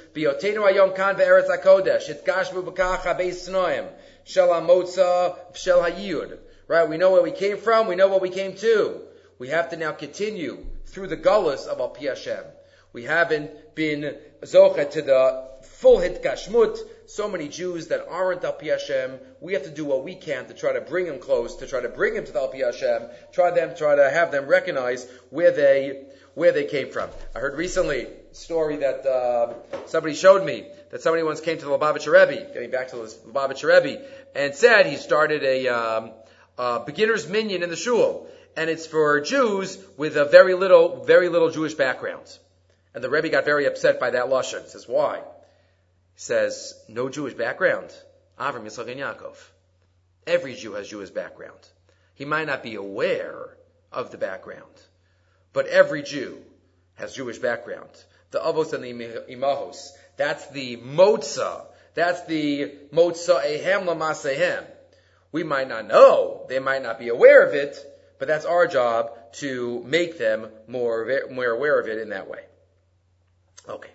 [6.67, 9.03] Right, we know where we came from, we know what we came to.
[9.39, 12.45] We have to now continue through the gullus of Al Hashem.
[12.93, 16.79] We haven't been zochet to the full hit kashmut.
[17.07, 19.19] So many Jews that aren't Al Hashem.
[19.41, 21.81] We have to do what we can to try to bring them close, to try
[21.81, 23.03] to bring them to the Al Hashem.
[23.33, 27.09] Try them, try to have them recognize where they where they came from.
[27.35, 29.55] I heard recently a story that uh,
[29.87, 33.03] somebody showed me that somebody once came to the Lubavitcher Rebbe, getting back to the
[33.27, 34.03] Lubavitcher Rebbe,
[34.35, 36.11] and said he started a um,
[36.59, 41.29] uh, beginner's minyan in the shul, and it's for Jews with a very little, very
[41.29, 42.39] little Jewish background.
[42.95, 44.63] And the Rebbe got very upset by that lashon.
[44.63, 47.93] He says, "Why?" He says, "No Jewish background."
[48.39, 49.37] Avram Yitzchak and Yaakov.
[50.27, 51.59] Every Jew has Jewish background.
[52.15, 53.57] He might not be aware
[53.93, 54.75] of the background,
[55.53, 56.43] but every Jew
[56.95, 57.91] has Jewish background.
[58.31, 58.93] The avos and the
[59.33, 59.91] imahos.
[60.17, 61.67] That's the motza.
[61.95, 64.65] That's the motza ehem lamasehem.
[65.31, 66.47] We might not know.
[66.49, 67.77] They might not be aware of it,
[68.25, 72.39] but that's our job to make them more, more aware of it in that way.
[73.69, 73.91] Okay.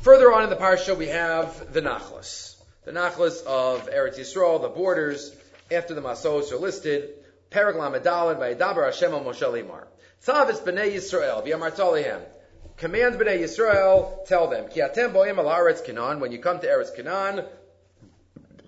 [0.00, 2.56] Further on in the parsha, we have the Nachlas.
[2.86, 5.36] The Nachlas of Eretz Yisrael, the borders,
[5.70, 7.10] after the Masos are listed.
[7.50, 9.84] Paraglam Adalad by Dabar Hashem Moshe Limar.
[10.24, 12.22] Tzavis B'nai Yisrael, V'yamar
[12.78, 16.66] Command B'nai Yisrael, tell them, Ki atem bo'im al Eretz Canaan, when you come to
[16.66, 17.44] Eretz Canaan,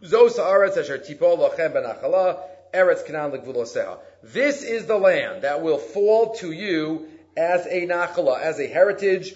[0.02, 2.42] Zos Eretz Asher Tipol Lochem Benachala,
[2.76, 3.98] Eretz Canaan L'Gvuloseha.
[4.22, 9.34] This is the land that will fall to you as a nachala, as a heritage,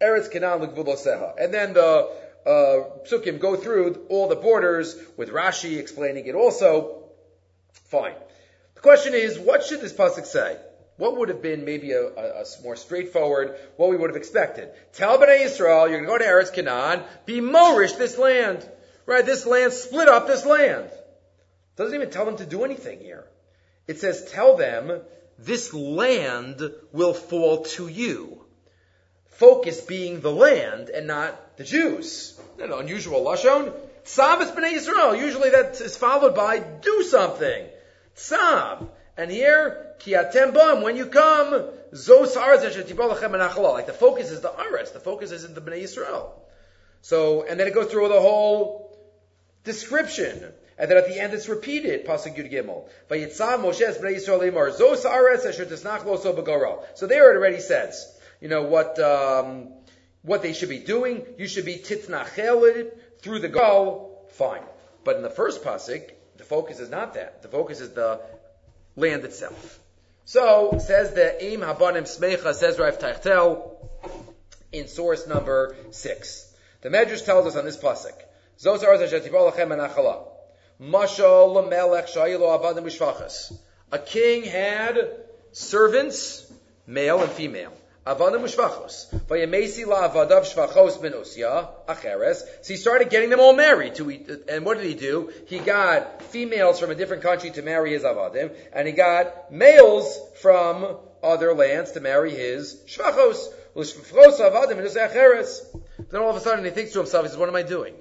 [0.00, 1.34] Eretz Canaan l'gvuloseha.
[1.38, 2.10] And then the
[2.46, 2.50] uh,
[3.04, 7.04] psukim go through all the borders with Rashi explaining it also.
[7.90, 8.14] Fine.
[8.74, 10.56] The question is, what should this pasuk say?
[10.96, 14.70] What would have been maybe a, a, a, more straightforward, what we would have expected?
[14.92, 18.66] Tell Bnei Yisrael, you're going to go to Eretz Canaan, be Morish this land.
[19.06, 19.24] Right?
[19.24, 20.90] This land, split up this land.
[21.80, 23.24] Doesn't even tell them to do anything here.
[23.88, 25.00] It says, tell them
[25.38, 26.60] this land
[26.92, 28.44] will fall to you.
[29.28, 32.38] Focus being the land and not the Jews.
[32.58, 33.72] An unusual lashon.
[34.04, 35.18] Tzav b'nei Yisrael.
[35.18, 37.66] Usually that is followed by do something.
[38.14, 38.86] Tzav.
[39.16, 41.64] And here, ki atem when you come,
[41.94, 42.36] zos
[43.72, 44.92] Like the focus is the aretz.
[44.92, 46.32] The focus is in the b'nei Yisrael.
[47.00, 48.94] So, and then it goes through the whole
[49.64, 50.52] description.
[50.80, 52.88] And then at the end it's repeated, Pasuk Yud Gimel.
[53.10, 53.78] Moshe
[56.96, 59.74] So there it already says, you know, what, um,
[60.22, 61.26] what they should be doing.
[61.36, 62.90] You should be Titnachel
[63.20, 64.26] through the goal.
[64.30, 64.62] Fine.
[65.04, 67.42] But in the first Pasuk, the focus is not that.
[67.42, 68.22] The focus is the
[68.96, 69.78] land itself.
[70.24, 73.76] So, says the Im Habanim Smecha, says Rav Teichtal,
[74.72, 76.50] in source number six.
[76.80, 78.14] The Medrash tells us on this Pasuk,
[78.58, 80.29] Zos Aretz Asher Tipol Lachem Anachala.
[80.80, 83.58] Mashal melech shayilo avadim.
[83.92, 84.96] A king had
[85.52, 86.50] servants,
[86.86, 87.72] male and female.
[88.06, 89.12] Avadim mishvachos.
[89.26, 90.98] Vayamesi shvachos
[91.86, 92.42] acheres.
[92.62, 93.96] So he started getting them all married.
[93.96, 94.10] To
[94.48, 95.30] and what did he do?
[95.48, 100.18] He got females from a different country to marry his avadim, and he got males
[100.40, 103.52] from other lands to marry his shvachos.
[106.10, 107.94] Then all of a sudden he thinks to himself, he says, what am I doing?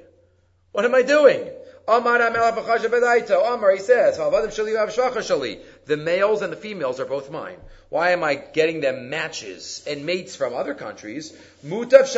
[0.72, 1.48] What am I doing?
[1.90, 7.58] Amar he says, the males and the females are both mine.
[7.90, 11.34] Why am I getting them matches and mates from other countries?
[11.64, 12.12] Let me just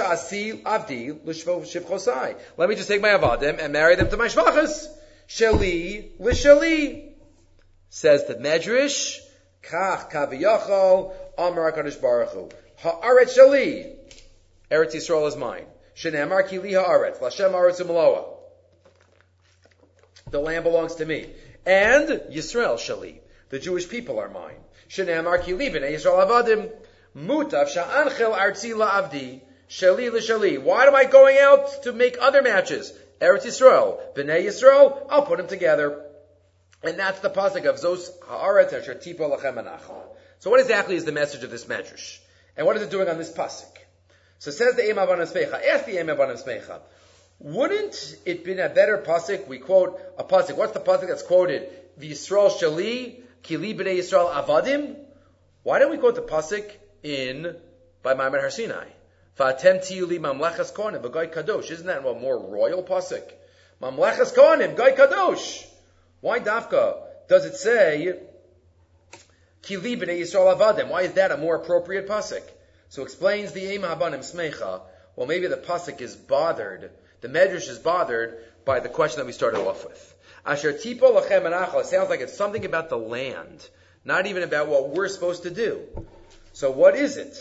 [2.90, 4.88] take my avadim and marry them to my shvachas.
[5.30, 7.14] Shali l'shali.
[7.90, 9.20] Says the Medrash,
[9.64, 12.50] kach kaviyachol, Amar HaKadosh Baruch Hu.
[12.80, 13.96] Ha'aret shali.
[14.70, 15.66] Eretz Yisrael is mine.
[15.96, 17.20] Shenemar ki li ha'aretz.
[17.20, 18.41] Lashem aretz umaloa.
[20.32, 21.30] The land belongs to me.
[21.66, 23.20] And Yisrael Shali.
[23.50, 24.56] The Jewish people are mine.
[24.90, 26.72] Shenamar ki Yisrael avadim.
[27.16, 29.42] Mutav sha'anchel artzi la'avdi.
[29.70, 30.62] Shali l'shali.
[30.62, 32.94] Why am I going out to make other matches?
[33.22, 36.06] Eretz Yisrael, Bnei Yisrael, I'll put them together.
[36.82, 39.64] And that's the pasuk of Zos Haaretz Asher Tipo Lachem
[40.40, 42.18] So what exactly is the message of this medrash?
[42.58, 43.78] And what is it doing on this pasuk?
[44.40, 45.64] So says the Eim Abanim Smecha.
[45.64, 46.80] Ask the Eim Smecha.
[47.44, 49.48] Wouldn't it been a better pasuk?
[49.48, 50.58] We quote a pasuk.
[50.58, 51.72] What's the pasuk that's quoted?
[52.00, 54.96] V'Yisrael Shali Kili B'nei Yisrael Avadim.
[55.64, 57.56] Why don't we quote the pasuk in
[58.04, 58.86] by Maimon Har Sinai?
[59.40, 61.72] V'atem tiyuli mamlechas kohanim v'goy kadosh.
[61.72, 63.24] Isn't that a more royal pasuk?
[63.82, 65.66] Mamlechas kohanim goy kadosh.
[66.20, 68.20] Why dafka does it say
[69.64, 70.90] Kili b'nei Yisrael avadim?
[70.90, 72.44] Why is that a more appropriate pasuk?
[72.90, 74.82] So explains the Ema Habanim Smecha.
[75.16, 76.92] Well, maybe the pasuk is bothered.
[77.22, 80.16] The Medrash is bothered by the question that we started off with.
[80.46, 83.70] Asher tipo lachem sounds like it's something about the land,
[84.04, 85.82] not even about what we're supposed to do.
[86.54, 87.38] So what is it?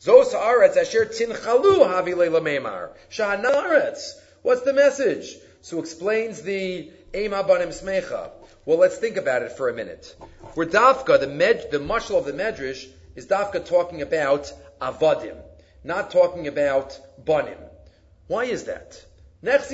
[0.00, 2.40] Zos asher tinchalu havi leila
[3.10, 4.14] Shahanaretz.
[4.42, 5.36] What's the message?
[5.60, 8.30] So explains the Em HaBanim Semeicha.
[8.64, 10.16] Well, let's think about it for a minute.
[10.54, 15.36] Where Dafka, the med, the mushal of the Medrash, is Dafka talking about Avadim,
[15.84, 17.58] not talking about Banim.
[18.30, 19.04] Why is that?
[19.42, 19.70] If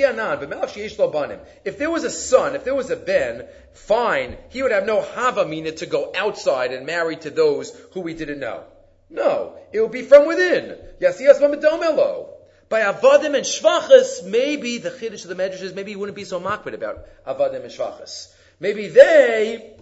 [1.76, 5.76] there was a son, if there was a ben, fine, he would have no havamina
[5.76, 8.64] to go outside and marry to those who we didn't know.
[9.10, 10.78] No, it would be from within.
[10.98, 16.24] By avadim and shvachas, maybe the chiddush of the medrash is maybe he wouldn't be
[16.24, 18.32] so makbid about avadim and shvachas.
[18.58, 19.74] Maybe they,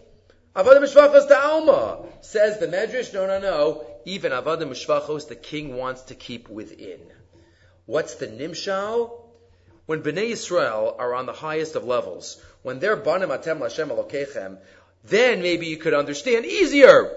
[0.56, 2.06] avadim and shvachas to alma.
[2.22, 3.86] Says the medrash, no, no, no.
[4.04, 6.98] Even avadim and shvachos, the king wants to keep within.
[7.86, 9.20] What's the nimshal?
[9.84, 14.56] When Bnei Yisrael are on the highest of levels, when they're banim atem lashem alokechem,
[15.04, 17.10] then maybe you could understand easier.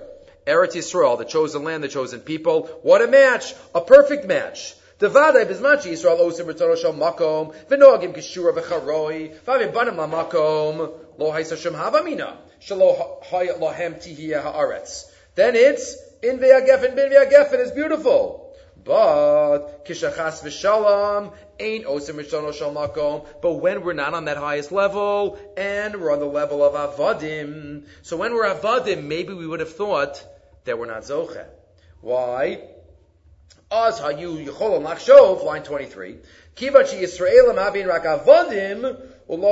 [0.45, 2.67] Eretz Yisrael, the chosen land, the chosen people.
[2.81, 3.55] What a match!
[3.73, 4.75] A perfect match.
[4.99, 11.79] Devadai bizmachi Yisrael osim retorah shel makom v'noagim kishura v'charoi v'avim banim lamakom lo haisashem
[11.79, 15.05] havamina shelo hayat lohem tihiyah haaretz.
[15.35, 18.46] Then it's in ve'agefen bin ve'agefen is beautiful.
[18.87, 23.27] But kishachas v'shalom ain't osim rishono shel makom.
[23.41, 27.83] But when we're not on that highest level and we're on the level of avadim,
[28.01, 30.25] so when we're avadim, maybe we would have thought
[30.63, 31.45] that we're not zoche.
[31.99, 32.61] Why?
[33.69, 36.19] Az hayu yicholam lachshov, line 23.
[36.55, 38.97] Kivachi Yisraelim having rak avadim,
[39.29, 39.43] Maybe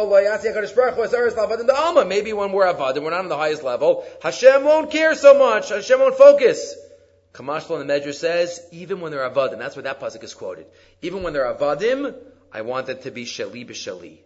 [2.31, 4.05] when we're avadim, we're not on the highest level.
[4.23, 5.67] Hashem won't care so much.
[5.67, 6.77] Hashem won't focus.
[7.35, 10.67] Kamashlo in the Medrash says, even when they're avadim, that's where that pasuk is quoted.
[11.01, 12.15] Even when they're avadim,
[12.51, 14.19] I want them to be shali b'shali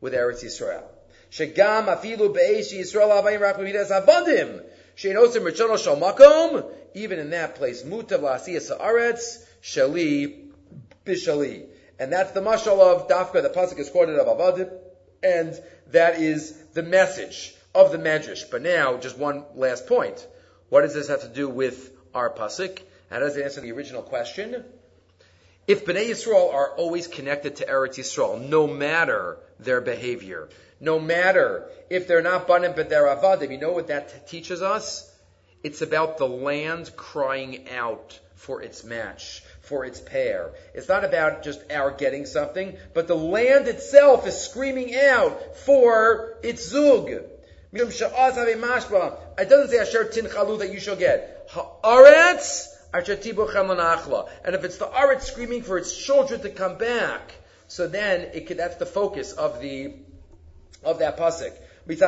[0.00, 0.84] with Eretz Yisrael.
[1.30, 4.62] Shegam afilu be'esh Yisrael avayim rak avadim.
[4.96, 10.50] Sheinosim richono shal makom even in that place, mutav la'asiyas haaretz, shali
[11.04, 11.66] bishali.
[11.98, 14.70] And that's the mashal of Dafka, the pasuk is quoted of Avadim,
[15.22, 18.50] and that is the message of the Medrash.
[18.50, 20.26] But now, just one last point.
[20.70, 22.80] What does this have to do with our pasuk?
[23.10, 24.64] How does it answer the original question?
[25.66, 30.48] If Bnei Yisrael are always connected to Eretz Yisrael, no matter their behavior,
[30.80, 35.06] no matter if they're not banim but they're avadim, you know what that teaches us?
[35.62, 40.52] It's about the land crying out for its match, for its pair.
[40.72, 46.38] It's not about just our getting something, but the land itself is screaming out for
[46.42, 47.10] its zug.
[47.72, 51.48] It doesn't say asher tinchalu that you shall get.
[51.50, 53.14] Haaretz asher
[54.44, 57.32] And if it's the aretz screaming for its children to come back,
[57.68, 59.94] so then it could, that's the focus of the
[60.82, 61.52] of that pasuk.
[61.88, 61.98] And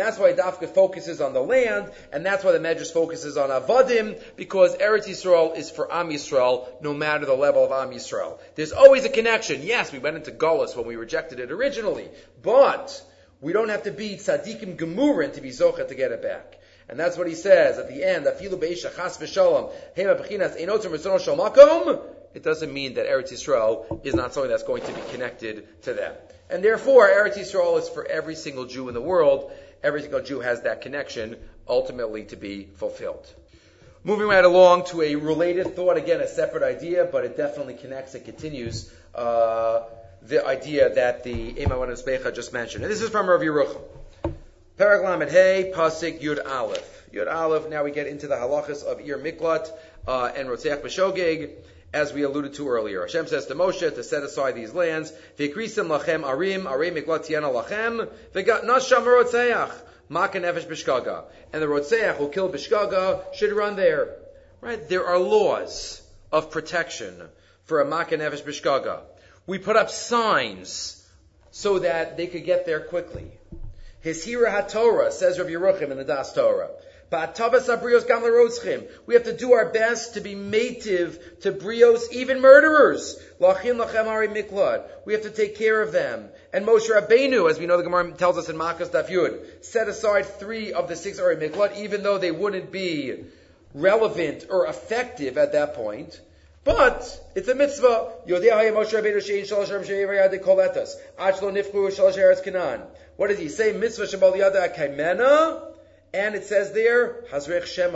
[0.00, 4.18] that's why Dafka focuses on the land, and that's why the Medrash focuses on Avadim,
[4.36, 8.38] because Eretz Yisrael is for Am Yisrael, no matter the level of Am Yisrael.
[8.54, 9.62] There's always a connection.
[9.62, 12.08] Yes, we went into Golas when we rejected it originally,
[12.42, 13.02] but
[13.40, 16.58] we don't have to be tzaddikim gemurin to be zocha to get it back.
[16.88, 18.26] And that's what he says at the end.
[18.26, 19.70] Afilu be'isha chas v'shalom.
[19.96, 22.02] Hema b'chinas einotzim ritzon shal makom
[22.34, 25.94] it doesn't mean that Eretz Yisrael is not something that's going to be connected to
[25.94, 26.14] them.
[26.50, 29.52] And therefore, Eretz Yisrael is for every single Jew in the world.
[29.82, 31.36] Every single Jew has that connection
[31.68, 33.26] ultimately to be fulfilled.
[34.02, 38.14] Moving right along to a related thought, again, a separate idea, but it definitely connects,
[38.14, 39.84] and continues, uh,
[40.20, 42.84] the idea that the Imam Becha just mentioned.
[42.84, 43.80] And this is from Rav Yerucham.
[44.76, 47.08] Paraglamet Hey, Pasik Yud Aleph.
[47.12, 49.70] Yud Aleph, now we get into the halachas of Ir Miklat,
[50.06, 51.52] uh, and Rotzeach B'Shogeg
[51.94, 53.02] as we alluded to earlier.
[53.02, 55.12] Hashem says to Moshe to set aside these lands.
[55.38, 58.08] V'ikrisim lachem arim, lachem,
[60.10, 61.24] makan nefesh bishkaga.
[61.52, 64.16] And the rotzeach who killed bishkaga should run there.
[64.60, 64.88] Right?
[64.88, 67.14] There are laws of protection
[67.66, 69.00] for a makan nefesh bishkaga.
[69.46, 71.00] We put up signs
[71.52, 73.30] so that they could get there quickly.
[74.00, 76.70] His Hira HaTorah, says Rabbi Yerucham in the Das Torah.
[79.06, 83.16] We have to do our best to be mative to brios, even murderers.
[83.38, 86.28] We have to take care of them.
[86.52, 89.88] And Moshe Rabbeinu, as we know the Gemara tells us in Makkos Daf Yud, set
[89.88, 93.24] aside three of the six Ari Miklot, even though they wouldn't be
[93.74, 96.20] relevant or effective at that point.
[96.64, 98.12] But it's a mitzvah.
[103.16, 103.72] What does he say?
[103.72, 105.73] Mitzvah shabal yada kaimena
[106.14, 107.92] and it says there, Hazrech Shem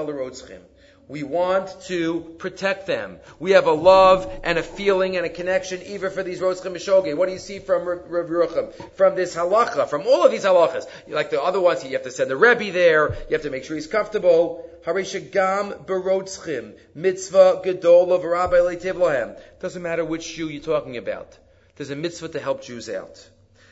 [1.08, 3.18] we want to protect them.
[3.38, 7.16] We have a love and a feeling and a connection even for these Rotzchem Mishoge.
[7.16, 8.92] What do you see from Rav Yerucham?
[8.92, 10.86] From this halacha, from all of these halachas.
[11.08, 13.64] Like the other ones, you have to send the Rebbe there, you have to make
[13.64, 14.68] sure he's comfortable.
[14.84, 21.38] Harishagam berotzchim, mitzvah gedol of Rabbi Doesn't matter which Jew you're talking about.
[21.76, 23.26] There's a mitzvah to help Jews out.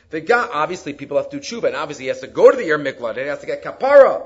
[0.09, 2.65] The guy, obviously people have to tshuva, and obviously he has to go to the
[2.65, 4.23] Yer Miklat, and he has to get kapara.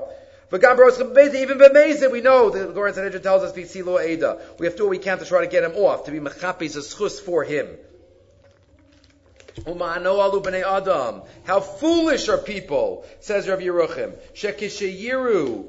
[0.52, 4.38] Even Bemezid, we know, the Goran Sanhedrin tells us, Silo Eda.
[4.58, 6.20] We have to do what we can to try to get him off, to be
[6.20, 7.68] mechapis a for him.
[9.66, 11.22] Adam.
[11.44, 14.12] How foolish are people, says Rav Yerucham.
[14.34, 15.66] Shekishayiru.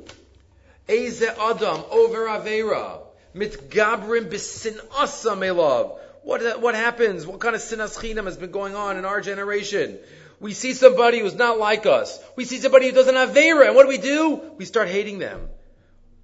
[0.90, 3.00] Eze Adam over Avera.
[3.34, 5.98] Mitgabrim bisin asam elav.
[6.24, 7.28] What, what happens?
[7.28, 10.00] What kind of sinas chinam has been going on in our generation?
[10.40, 12.20] We see somebody who's not like us.
[12.36, 14.42] We see somebody who doesn't have Vera, and what do we do?
[14.58, 15.50] We start hating them.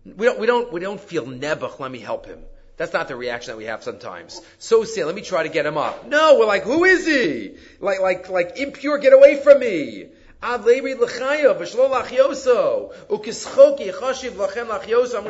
[0.05, 2.39] We don't, we don't, we don't feel nebuch, let me help him.
[2.77, 4.41] That's not the reaction that we have sometimes.
[4.57, 6.07] So say, let me try to get him up.
[6.07, 7.57] No, we're like, who is he?
[7.81, 10.07] Like, like, like impure, get away from me.
[10.41, 11.01] I'm going to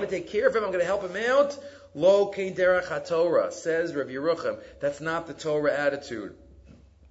[0.08, 0.64] take care of him.
[0.64, 1.58] I'm going to help him out.
[1.96, 4.60] Lo kein derech HaTorah, says Rav Yerucham.
[4.80, 6.36] That's not the Torah attitude.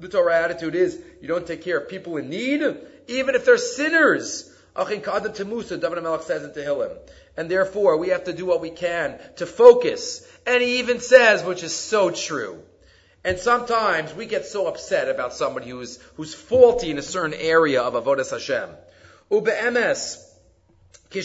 [0.01, 2.63] The Torah attitude is you don't take care of people in need,
[3.09, 4.55] even if they're sinners.
[4.77, 6.97] Achin kadam temusa, David Melech says in Tehillim.
[7.37, 10.27] And therefore, we have to do what we can to focus.
[10.47, 12.63] And he even says, which is so true.
[13.25, 17.83] And sometimes we get so upset about somebody who's, who's faulty in a certain area
[17.83, 18.71] of Avodas Hashem.
[19.31, 20.28] Atzmo
[21.11, 21.25] Very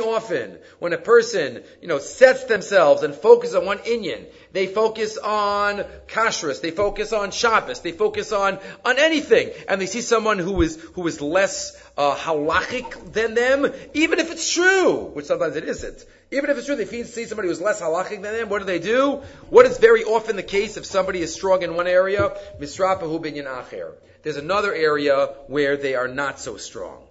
[0.00, 5.16] often, when a person, you know, sets themselves and focuses on one inyan, they focus
[5.18, 10.38] on kashrus, they focus on Shabbos, they focus on, on anything, and they see someone
[10.38, 15.56] who is, who is less, uh, halachic than them, even if it's true, which sometimes
[15.56, 16.04] it isn't.
[16.30, 18.78] Even if it's true, they see somebody who's less halachic than them, what do they
[18.80, 19.22] do?
[19.48, 22.36] What is very often the case if somebody is strong in one area?
[22.60, 23.94] Misrapahu binyan acher
[24.26, 27.05] there's another area where they are not so strong.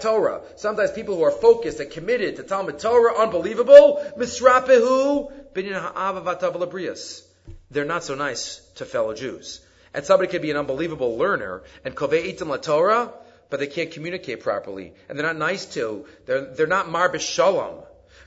[0.00, 0.40] Torah.
[0.56, 4.04] Sometimes people who are focused and committed to Talmud Torah, unbelievable.
[4.16, 7.22] Misrapehu binyan
[7.70, 9.60] They're not so nice to fellow Jews.
[9.94, 13.12] And somebody can be an unbelievable learner and koveitim la Torah,
[13.50, 16.06] but they can't communicate properly, and they're not nice to.
[16.24, 17.82] They're they're not marbish shalom.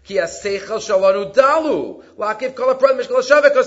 [0.07, 0.39] Because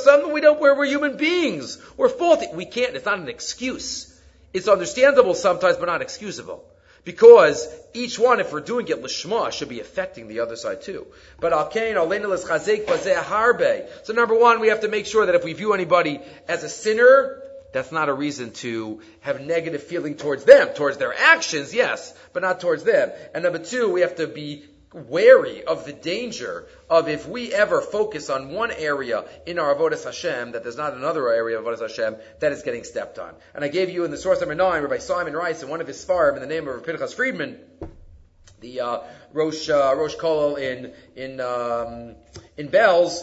[0.04, 1.78] some we don't, we're, we're human beings.
[1.96, 2.46] We're faulty.
[2.54, 4.17] We can't, it's not an excuse.
[4.52, 6.64] It's understandable sometimes, but not excusable.
[7.04, 11.06] Because each one, if we're doing it lishma, should be affecting the other side too.
[11.40, 11.92] But So
[14.12, 17.42] number one, we have to make sure that if we view anybody as a sinner,
[17.72, 22.42] that's not a reason to have negative feeling towards them, towards their actions, yes, but
[22.42, 23.10] not towards them.
[23.34, 27.80] And number two, we have to be wary of the danger of if we ever
[27.80, 31.80] focus on one area in our Avodas Hashem, that there's not another area of Avodas
[31.80, 33.34] Hashem that is getting stepped on.
[33.54, 35.86] And I gave you in the source number nine, Rabbi Simon Rice, in one of
[35.86, 37.58] his farm in the name of Pinchas Friedman,
[38.60, 39.00] the uh,
[39.32, 42.16] Rosh uh, Rosh Kolel in in um,
[42.56, 43.20] in Belz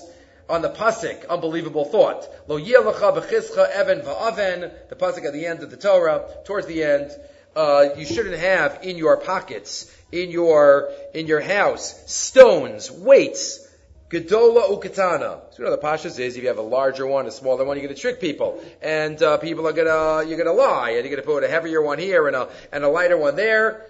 [0.47, 2.27] on the pasuk, unbelievable thought.
[2.47, 6.83] Lo yelacha b'chischa even va'aven, the pasuk at the end of the Torah, towards the
[6.83, 7.11] end.
[7.55, 13.65] Uh, you shouldn't have in your pockets in your in your house stones, weights,
[14.09, 15.41] Gedola ukatana.
[15.51, 17.75] So you know the pashas is if you have a larger one, a smaller one,
[17.77, 20.91] you're going to trick people, and uh, people are going to you're going to lie,
[20.91, 23.35] and you're going to put a heavier one here and a and a lighter one
[23.35, 23.85] there.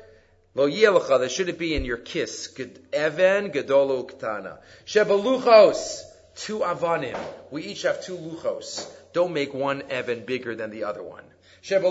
[0.54, 2.58] Lo yelacha, that should it be in your kiss.
[2.58, 4.60] Even gedola ukatana.
[4.86, 6.04] Shebaluchos,
[6.36, 7.20] two avanim.
[7.52, 8.90] We each have two luchos.
[9.12, 11.24] Don't make one even bigger than the other one.
[11.68, 11.90] In the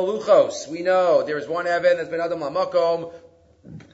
[0.00, 3.12] luchos, we know there is one even that's been adam lamakom.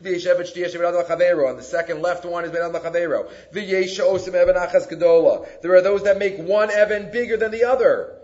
[0.01, 3.31] On the second left one is ben adam chavero.
[3.53, 5.47] osim even achas gedola.
[5.61, 8.15] There are those that make one even bigger than the other.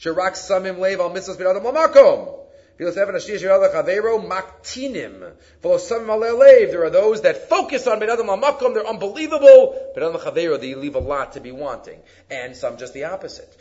[0.00, 2.43] Shirak samim lev al mitzvos ben adam lamakom.
[2.76, 2.92] There are
[6.90, 9.92] those that focus on Ben Adam Makom, they're unbelievable.
[9.94, 12.00] Ben Adam Chavero, they leave a lot to be wanting.
[12.30, 13.56] And some just the opposite.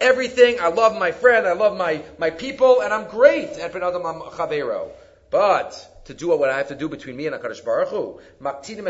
[0.00, 3.82] Everything, I love my friend, I love my, my people, and I'm great at Ben
[3.82, 4.88] Adam Chavero.
[5.30, 8.20] But, to do what I have to do between me and HaKadosh Baruch Hu.
[8.44, 8.86] Eben.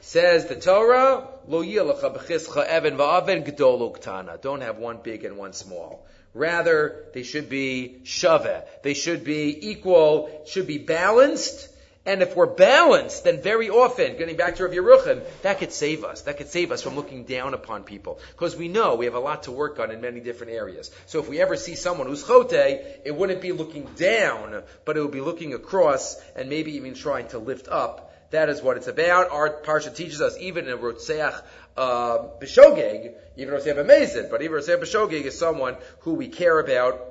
[0.00, 4.40] Says the Torah, lo yilacha b'chischa even va'aven.
[4.40, 6.06] Don't have one big and one small.
[6.34, 8.62] Rather, they should be shave.
[8.82, 11.67] They should be equal, should be balanced,
[12.08, 16.04] and if we're balanced, then very often, getting back to Rav Yerucham, that could save
[16.04, 16.22] us.
[16.22, 18.18] That could save us from looking down upon people.
[18.32, 20.90] Because we know we have a lot to work on in many different areas.
[21.04, 25.02] So if we ever see someone who's chote, it wouldn't be looking down, but it
[25.02, 28.30] would be looking across and maybe even trying to lift up.
[28.30, 29.30] That is what it's about.
[29.30, 31.42] Our parsha teaches us even in Rotseach
[31.76, 37.04] uh, B'Shogeg, even Rotseach B'Mezid, but even Rotseach B'Shogeg is someone who we care about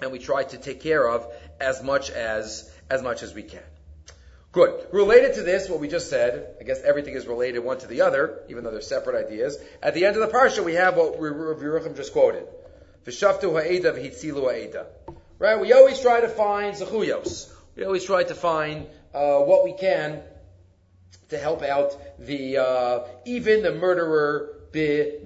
[0.00, 1.24] and we try to take care of
[1.60, 3.62] as much as, as much as we can.
[4.50, 4.86] Good.
[4.92, 8.00] Related to this, what we just said, I guess everything is related one to the
[8.00, 9.58] other, even though they're separate ideas.
[9.82, 12.46] At the end of the parsha, we have what Rav Yerucham just quoted.
[15.38, 15.60] Right?
[15.60, 17.52] We always try to find zechuyos.
[17.76, 20.22] We always try to find uh, what we can
[21.28, 25.18] to help out the uh, even the murderer be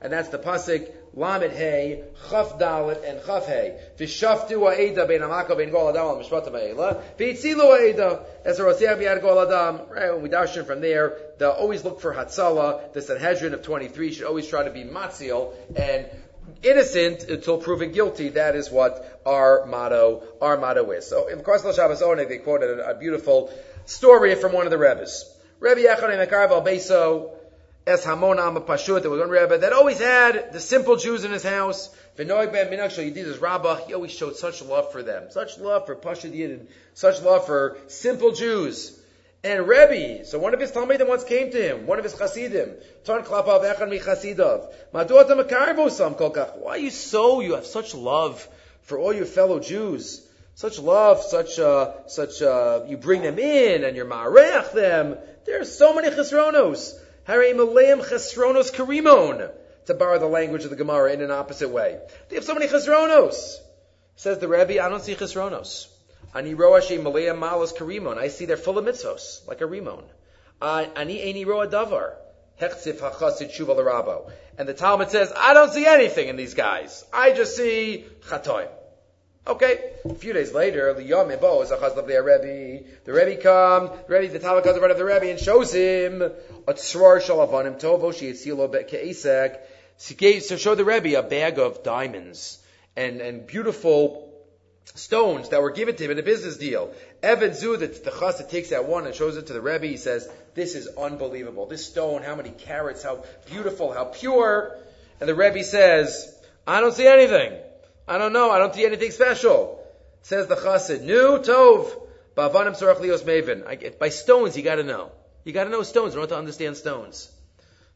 [0.00, 3.78] And that's the pasuk Lamed Hey, Chaf Dalet, and Chaf Hey.
[3.98, 7.02] V'shaftu ha'eda bein amako bein gol adam al mishpat ha'ela.
[7.18, 8.20] V'yitzilu ha'eda.
[8.44, 9.88] As a Roseach b'yad gol adam.
[9.90, 12.92] Right, when we darshan from there, they'll always look for Hatzala.
[12.94, 16.06] The Sanhedrin of 23 should always try to be matzil, and
[16.62, 18.30] innocent until proven guilty.
[18.30, 21.06] That is what our motto, our motto is.
[21.06, 23.52] So in Kosel Shabbos Oneg, they quoted a, a, beautiful
[23.86, 25.28] story from one of the Rebbe's.
[25.60, 27.30] Rebbe Yechon Mekarv al Beso,
[27.84, 31.32] Es Hamon Am Pashut, there was one Rebbe that always had the simple Jews in
[31.32, 31.92] his house.
[32.16, 35.86] V'noig ben Minak Shal Yedid Rabbah, he always showed such love for them, such love
[35.86, 38.96] for Pashut Yidin, such love for simple Jews.
[39.42, 42.76] And Rebbe, so one of his Talmudim once came to him, one of his Chasidim,
[43.02, 47.66] Ton Klapav Echan Mi Chasidov, Maduat HaMakarvo Sam Kolkach, why are you so, you have
[47.66, 48.46] such love
[48.82, 50.24] for all your fellow Jews?
[50.54, 55.16] Such love, such, uh, such, uh, you bring them in and you're ma'arech them.
[55.46, 56.96] There are so many chesronos.
[57.26, 59.50] Harei Maleim Chesronos Karimon,
[59.86, 61.98] to borrow the language of the Gemara in an opposite way.
[62.28, 63.58] They have so many Chesronos.
[64.16, 65.86] Says the Rebbe, I don't see Chesronos.
[66.34, 68.18] Ani roa she Maleim Malos Karimon.
[68.18, 70.04] I see they're full of mitzvos, like a Rimon.
[70.60, 72.14] Ani Eini roa davar.
[72.60, 74.30] Hechtzif hachasid shuva.
[74.58, 77.04] And the Talmud says, I don't see anything in these guys.
[77.12, 78.68] I just see chatoim.
[79.46, 79.92] Okay.
[80.04, 81.36] A few days later, the Rebbe.
[83.42, 86.74] Comes, the Rebbe, the Talmud comes in front of the Rebbe and shows him a
[86.74, 89.58] tzrar shalavanim tovo sheyitzilo ke'esek.
[90.00, 92.58] He gave, so show the Rebbe a bag of diamonds
[92.96, 94.28] and, and beautiful
[94.94, 96.92] stones that were given to him in a business deal.
[97.22, 99.86] Evan Zu, the, the chassid takes that one and shows it to the Rebbe.
[99.86, 101.66] He says, this is unbelievable.
[101.66, 104.76] This stone, how many carats, how beautiful, how pure.
[105.20, 106.32] And the Rebbe says,
[106.66, 107.58] I don't see anything.
[108.06, 108.50] I don't know.
[108.50, 109.78] I don't see anything special.
[110.22, 111.90] Says the chassid, Nu tov,
[112.36, 112.74] bavanim
[113.24, 113.98] maven.
[113.98, 115.10] By stones, you gotta know.
[115.44, 117.30] You gotta know stones in order to understand stones.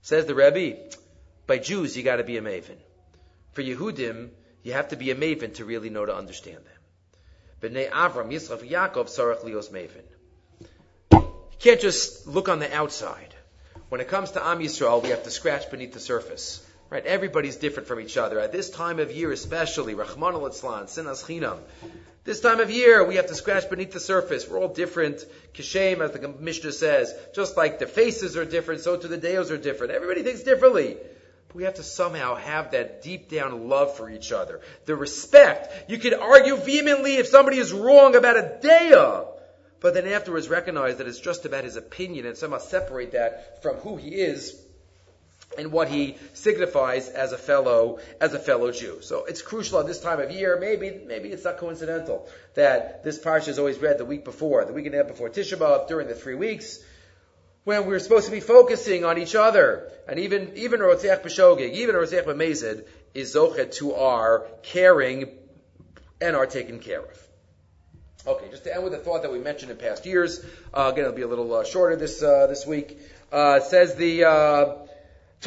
[0.02, 0.76] Says the Rebbe,
[1.46, 2.76] by Jews, you gotta be a maven.
[3.52, 4.30] For Yehudim,
[4.62, 7.72] you have to be a maven to really know to understand them.
[7.72, 10.02] B'nei Avram, Yisrael, Yaakov, sorach lios maven.
[11.12, 13.34] You can't just look on the outside.
[13.88, 16.65] When it comes to Am Yisrael, we have to scratch beneath the surface.
[16.88, 17.04] Right?
[17.04, 18.38] Everybody's different from each other.
[18.38, 21.58] At this time of year, especially, Rahman al Sinas Chinam.
[22.22, 24.48] This time of year, we have to scratch beneath the surface.
[24.48, 25.24] We're all different.
[25.54, 29.52] Kishem, as the Mishnah says, just like the faces are different, so too the deos
[29.52, 29.92] are different.
[29.92, 30.96] Everybody thinks differently.
[31.48, 34.60] But we have to somehow have that deep down love for each other.
[34.86, 35.88] The respect.
[35.88, 39.30] You could argue vehemently if somebody is wrong about a dea,
[39.80, 43.76] but then afterwards recognize that it's just about his opinion and somehow separate that from
[43.76, 44.60] who he is
[45.58, 48.98] and what he signifies as a fellow as a fellow Jew.
[49.00, 50.58] So it's crucial at this time of year.
[50.60, 54.72] Maybe maybe it's not coincidental that this parsha is always read the week before, the
[54.72, 56.78] week and a half before Tisha B'av, during the three weeks
[57.66, 61.96] when we're supposed to be focusing on each other, and even even Rotzeach B'Shogeg, even
[61.96, 65.30] Rotzeach B'Mezid is zochet to our caring
[66.20, 67.28] and are taken care of.
[68.24, 70.44] Okay, just to end with a thought that we mentioned in past years.
[70.72, 73.00] Uh, again, it'll be a little uh, shorter this uh, this week.
[73.32, 74.85] Uh, says the uh,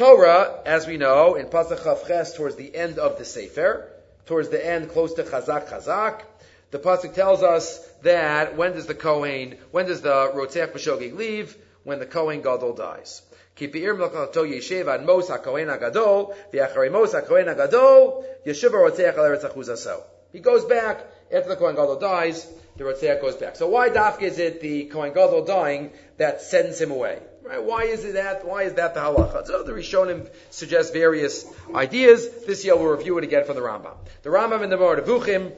[0.00, 3.86] Torah, as we know, in Pasach Chavches, towards the end of the Sefer,
[4.24, 6.22] towards the end, close to Chazak Chazak,
[6.70, 11.54] the Pasuk tells us that when does the Kohen, when does the Rotech B'Shogig leave?
[11.84, 13.20] When the Kohen Gadol dies.
[13.58, 20.00] Kipi'ir melchato yeshev ad mos ha-Kohen ha-Gadol, v'acharei mos ha-Kohen ha-Gadol, yeshiva Rotech al Eretz
[20.32, 23.56] He goes back after the Kohen Gadol dies, the Ratziah goes back.
[23.56, 27.20] So why dafka is it the Kohen Gadol dying that sends him away?
[27.42, 27.62] Right?
[27.62, 28.46] Why is it that?
[28.46, 29.46] Why is that the halacha?
[29.46, 32.28] So the Rishonim suggest various ideas.
[32.46, 33.96] This year we'll review it again from the Rambam.
[34.22, 35.52] The Rambam in the Moreh Nevuchim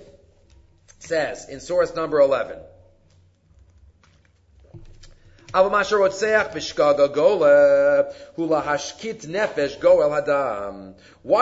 [1.00, 2.58] says in source number eleven.
[5.52, 5.68] Why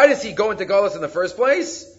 [0.08, 1.89] does he go into Golas in the first place?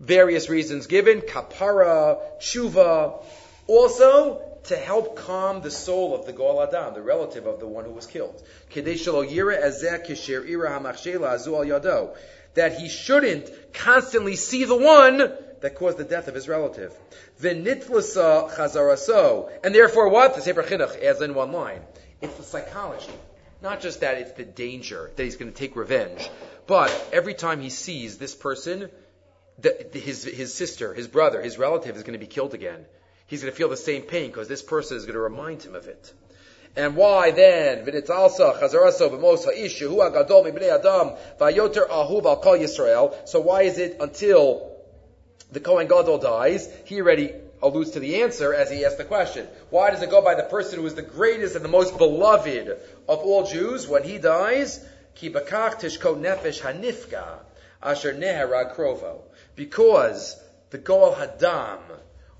[0.00, 3.22] Various reasons given, kapara, tshuva,
[3.66, 7.84] also to help calm the soul of the Goal Adam, the relative of the one
[7.84, 8.42] who was killed.
[12.54, 15.18] That he shouldn't constantly see the one
[15.60, 16.92] that caused the death of his relative.
[17.42, 17.66] And
[19.74, 20.34] therefore what?
[20.34, 21.80] The Sefer Chinuch adds in one line.
[22.20, 23.12] It's the psychology.
[23.62, 26.28] Not just that it's the danger that he's going to take revenge,
[26.66, 28.90] but every time he sees this person,
[29.58, 32.84] the, his, his sister, his brother, his relative is going to be killed again.
[33.26, 35.74] He's going to feel the same pain because this person is going to remind him
[35.74, 36.12] of it.
[36.76, 37.84] And why then?
[42.58, 43.28] Yisrael.
[43.28, 44.74] So why is it until
[45.52, 47.32] the Kohen Gadol dies, he already
[47.62, 49.46] alludes to the answer as he asks the question.
[49.70, 52.68] Why does it go by the person who is the greatest and the most beloved
[53.08, 54.84] of all Jews when he dies?
[55.16, 57.38] tishko nefesh hanifka
[57.82, 59.20] asher krovo.
[59.56, 60.40] Because
[60.70, 61.78] the Goel Hadam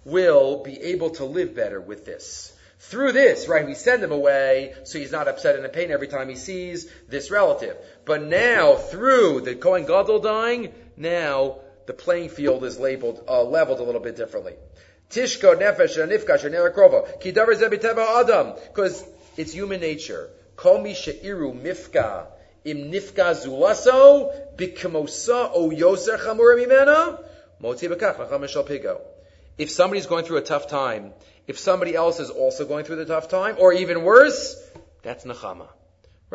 [0.04, 2.52] will be able to live better with this.
[2.80, 6.08] Through this, right, we send him away so he's not upset and in pain every
[6.08, 7.76] time he sees this relative.
[8.04, 13.80] But now, through the Kohen Gadol dying, now the playing field is labeled, uh, leveled
[13.80, 14.54] a little bit differently.
[15.10, 17.20] Tishko nefesh nifka shenera krova.
[17.20, 18.54] Ki davar adam.
[18.68, 19.02] Because
[19.36, 20.28] it's human nature.
[20.56, 22.26] Kol mi she'iru mifka
[22.64, 24.32] im nifka zulaso
[25.54, 26.18] o yoser
[26.56, 27.18] mimena
[27.60, 29.00] bekach nacham pigo.
[29.56, 31.12] If somebody's going through a tough time,
[31.46, 34.56] if somebody else is also going through the tough time, or even worse,
[35.02, 35.68] that's nachama.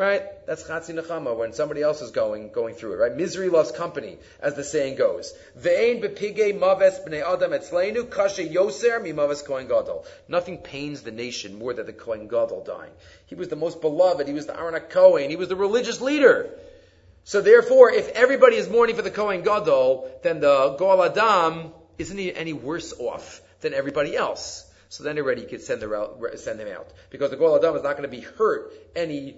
[0.00, 0.22] Right?
[0.46, 2.96] That's chatzi nechama when somebody else is going going through it.
[2.96, 3.14] Right?
[3.14, 5.34] Misery loves company, as the saying goes.
[5.58, 10.06] Ve'ein bepige maves bnei adam etzleinu kashe yoser mi maves kohen gadol.
[10.26, 12.92] Nothing pains the nation more than the kohen gadol dying.
[13.26, 14.26] He was the most beloved.
[14.26, 15.28] He was the Aaron Kohen.
[15.28, 16.48] He was the religious leader.
[17.24, 22.16] So therefore, if everybody is mourning for the kohen gadol, then the goal adam isn't
[22.16, 24.64] he any worse off than everybody else?
[24.88, 27.82] So then already you could send, the, send him out because the goal adam is
[27.82, 29.36] not going to be hurt any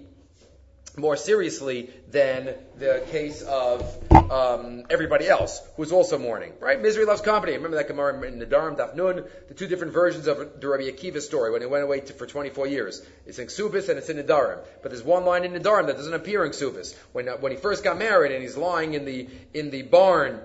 [0.97, 3.81] more seriously than the case of
[4.29, 6.79] um, everybody else who's also mourning, right?
[6.81, 7.53] Misery loves company.
[7.53, 11.21] Remember that Gemara in Nedarim Daf Nun, the two different versions of the Rabbi Akiva
[11.21, 13.05] story when he went away to, for 24 years.
[13.25, 14.59] It's in Ksubis and it's in Nedarim.
[14.81, 16.95] But there's one line in Nedarim that doesn't appear in Ksubis.
[17.11, 20.41] When, uh, when he first got married and he's lying in the, in the barn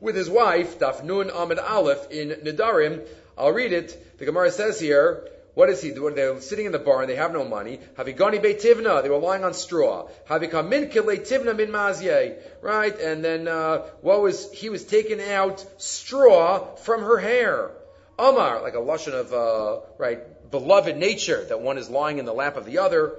[0.00, 3.06] with his wife, Daf Nun Amid Aleph in Nedarim,
[3.36, 4.18] I'll read it.
[4.18, 6.14] The Gemara says here, what is he doing?
[6.14, 7.08] They're sitting in the barn.
[7.08, 7.80] They have no money.
[7.96, 9.02] Havigani beitivna.
[9.02, 10.06] They were lying on straw.
[10.28, 12.36] Havika min tivna min mazye.
[12.60, 13.00] Right?
[13.00, 17.70] And then, uh, what was, he was taking out straw from her hair.
[18.18, 22.34] Amar, like a lashon of, uh, right, beloved nature, that one is lying in the
[22.34, 23.16] lap of the other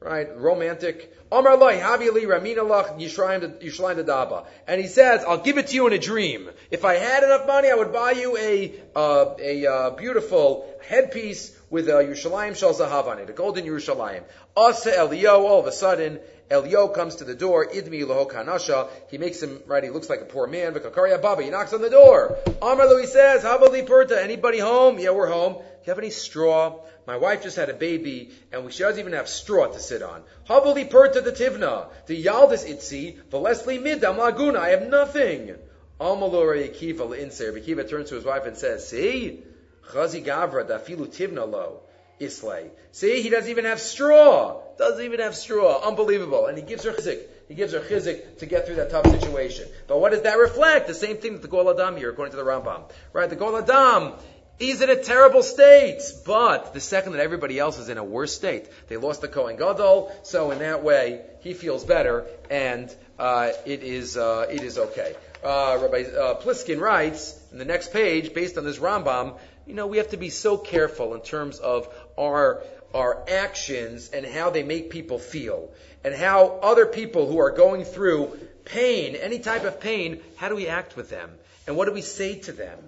[0.00, 0.34] right?
[0.36, 1.14] Romantic.
[1.30, 4.46] Amar Lai, Havili Ramina Lach Yishlayim Daba.
[4.66, 6.48] And he says, I'll give it to you in a dream.
[6.70, 11.56] If I had enough money, I would buy you a, uh, a uh, beautiful headpiece
[11.68, 14.24] with a Yerushalayim Shal Zahav on it, a golden Yerushalayim.
[14.56, 16.18] Asa Elio, all of a sudden,
[16.50, 20.20] Elio comes to the door, Idmi Loho Kanasha, he makes him, right, he looks like
[20.20, 22.38] a poor man, Vikakaria Baba, he knocks on the door.
[22.60, 24.98] Amar Lui says, Havali Purta, anybody home?
[24.98, 25.52] Yeah, we're home.
[25.52, 26.80] Do you have any straw?
[27.06, 30.24] My wife just had a baby, and she doesn't even have straw to sit on.
[30.48, 35.54] Havali Purta the Tivna, the Yaldis Itzi, Leslie Midam Laguna, I have nothing.
[36.00, 39.44] Amalora Yekiva Inser, Yekiva turns to his wife and says, see?
[39.92, 41.82] Chazi Gavra, Dafilu Tivna lo.
[42.20, 42.70] Islay.
[42.92, 44.60] See, he doesn't even have straw.
[44.78, 45.80] Doesn't even have straw.
[45.86, 46.46] Unbelievable.
[46.46, 47.20] And he gives her chizik.
[47.48, 49.68] He gives her chizik to get through that tough situation.
[49.88, 50.86] But what does that reflect?
[50.86, 52.82] The same thing that the Gol Adam here, according to the Rambam.
[53.12, 53.28] Right?
[53.28, 54.12] The Gol Adam,
[54.58, 56.02] he's in a terrible state.
[56.24, 59.56] But the second that everybody else is in a worse state, they lost the Kohen
[59.56, 64.78] Gadol, so in that way, he feels better, and uh, it is uh, it is
[64.78, 65.14] okay.
[65.42, 69.86] Uh, Rabbi uh, Pliskin writes in the next page, based on this Rambam, you know,
[69.86, 71.88] we have to be so careful in terms of
[72.20, 72.62] our,
[72.94, 75.70] our actions and how they make people feel.
[76.04, 80.54] And how other people who are going through pain, any type of pain, how do
[80.54, 81.30] we act with them?
[81.66, 82.78] And what do we say to them?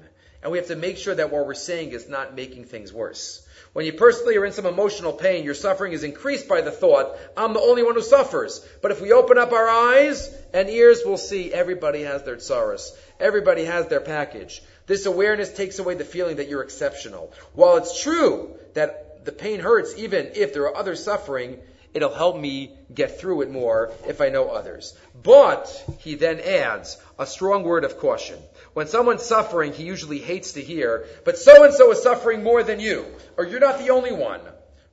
[0.43, 3.47] And we have to make sure that what we're saying is not making things worse.
[3.75, 7.17] When you personally are in some emotional pain, your suffering is increased by the thought,
[7.37, 8.67] I'm the only one who suffers.
[8.83, 12.91] But if we open up our eyes and ears, we'll see everybody has their tsaras.
[13.19, 14.63] Everybody has their package.
[14.87, 17.33] This awareness takes away the feeling that you're exceptional.
[17.55, 21.59] While it's true that the pain hurts even if there are others suffering,
[21.95, 24.97] it'll help me get through it more if I know others.
[25.23, 25.69] But,
[25.99, 28.39] he then adds a strong word of caution.
[28.73, 32.63] When someone's suffering, he usually hates to hear, but so and so is suffering more
[32.63, 33.05] than you,
[33.37, 34.41] or you're not the only one.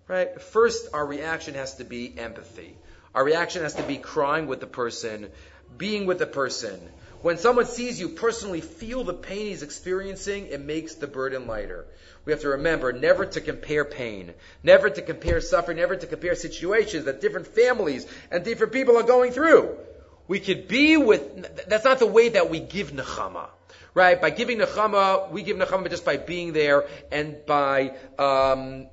[0.08, 0.42] Right?
[0.42, 2.76] First, our reaction has to be empathy.
[3.14, 5.30] Our reaction has to be crying with the person,
[5.78, 6.80] being with the person.
[7.22, 11.86] When someone sees you personally feel the pain he's experiencing, it makes the burden lighter.
[12.24, 16.36] We have to remember never to compare pain, never to compare suffering, never to compare
[16.36, 19.76] situations that different families and different people are going through.
[20.30, 23.48] We could be with, that's not the way that we give nechama.
[23.94, 24.22] Right?
[24.22, 28.88] By giving nechama, we give nechama just by being there and by, um,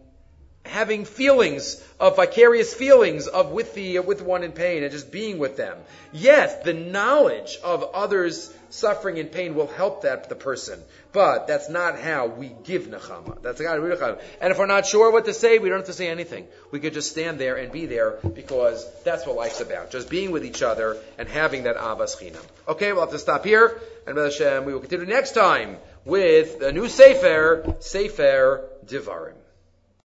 [0.66, 5.10] having feelings of vicarious feelings of with the uh, with one in pain and just
[5.10, 5.78] being with them.
[6.12, 10.80] Yes, the knowledge of others suffering and pain will help that the person,
[11.12, 13.40] but that's not how we give nechama.
[13.42, 14.20] That's nechama.
[14.40, 16.46] And if we're not sure what to say, we don't have to say anything.
[16.70, 19.90] We could just stand there and be there because that's what life's about.
[19.90, 22.44] Just being with each other and having that avas chinam.
[22.68, 26.72] Okay, we'll have to stop here, and Hashem, we will continue next time with a
[26.72, 29.34] new sefer, Sefer Divarim.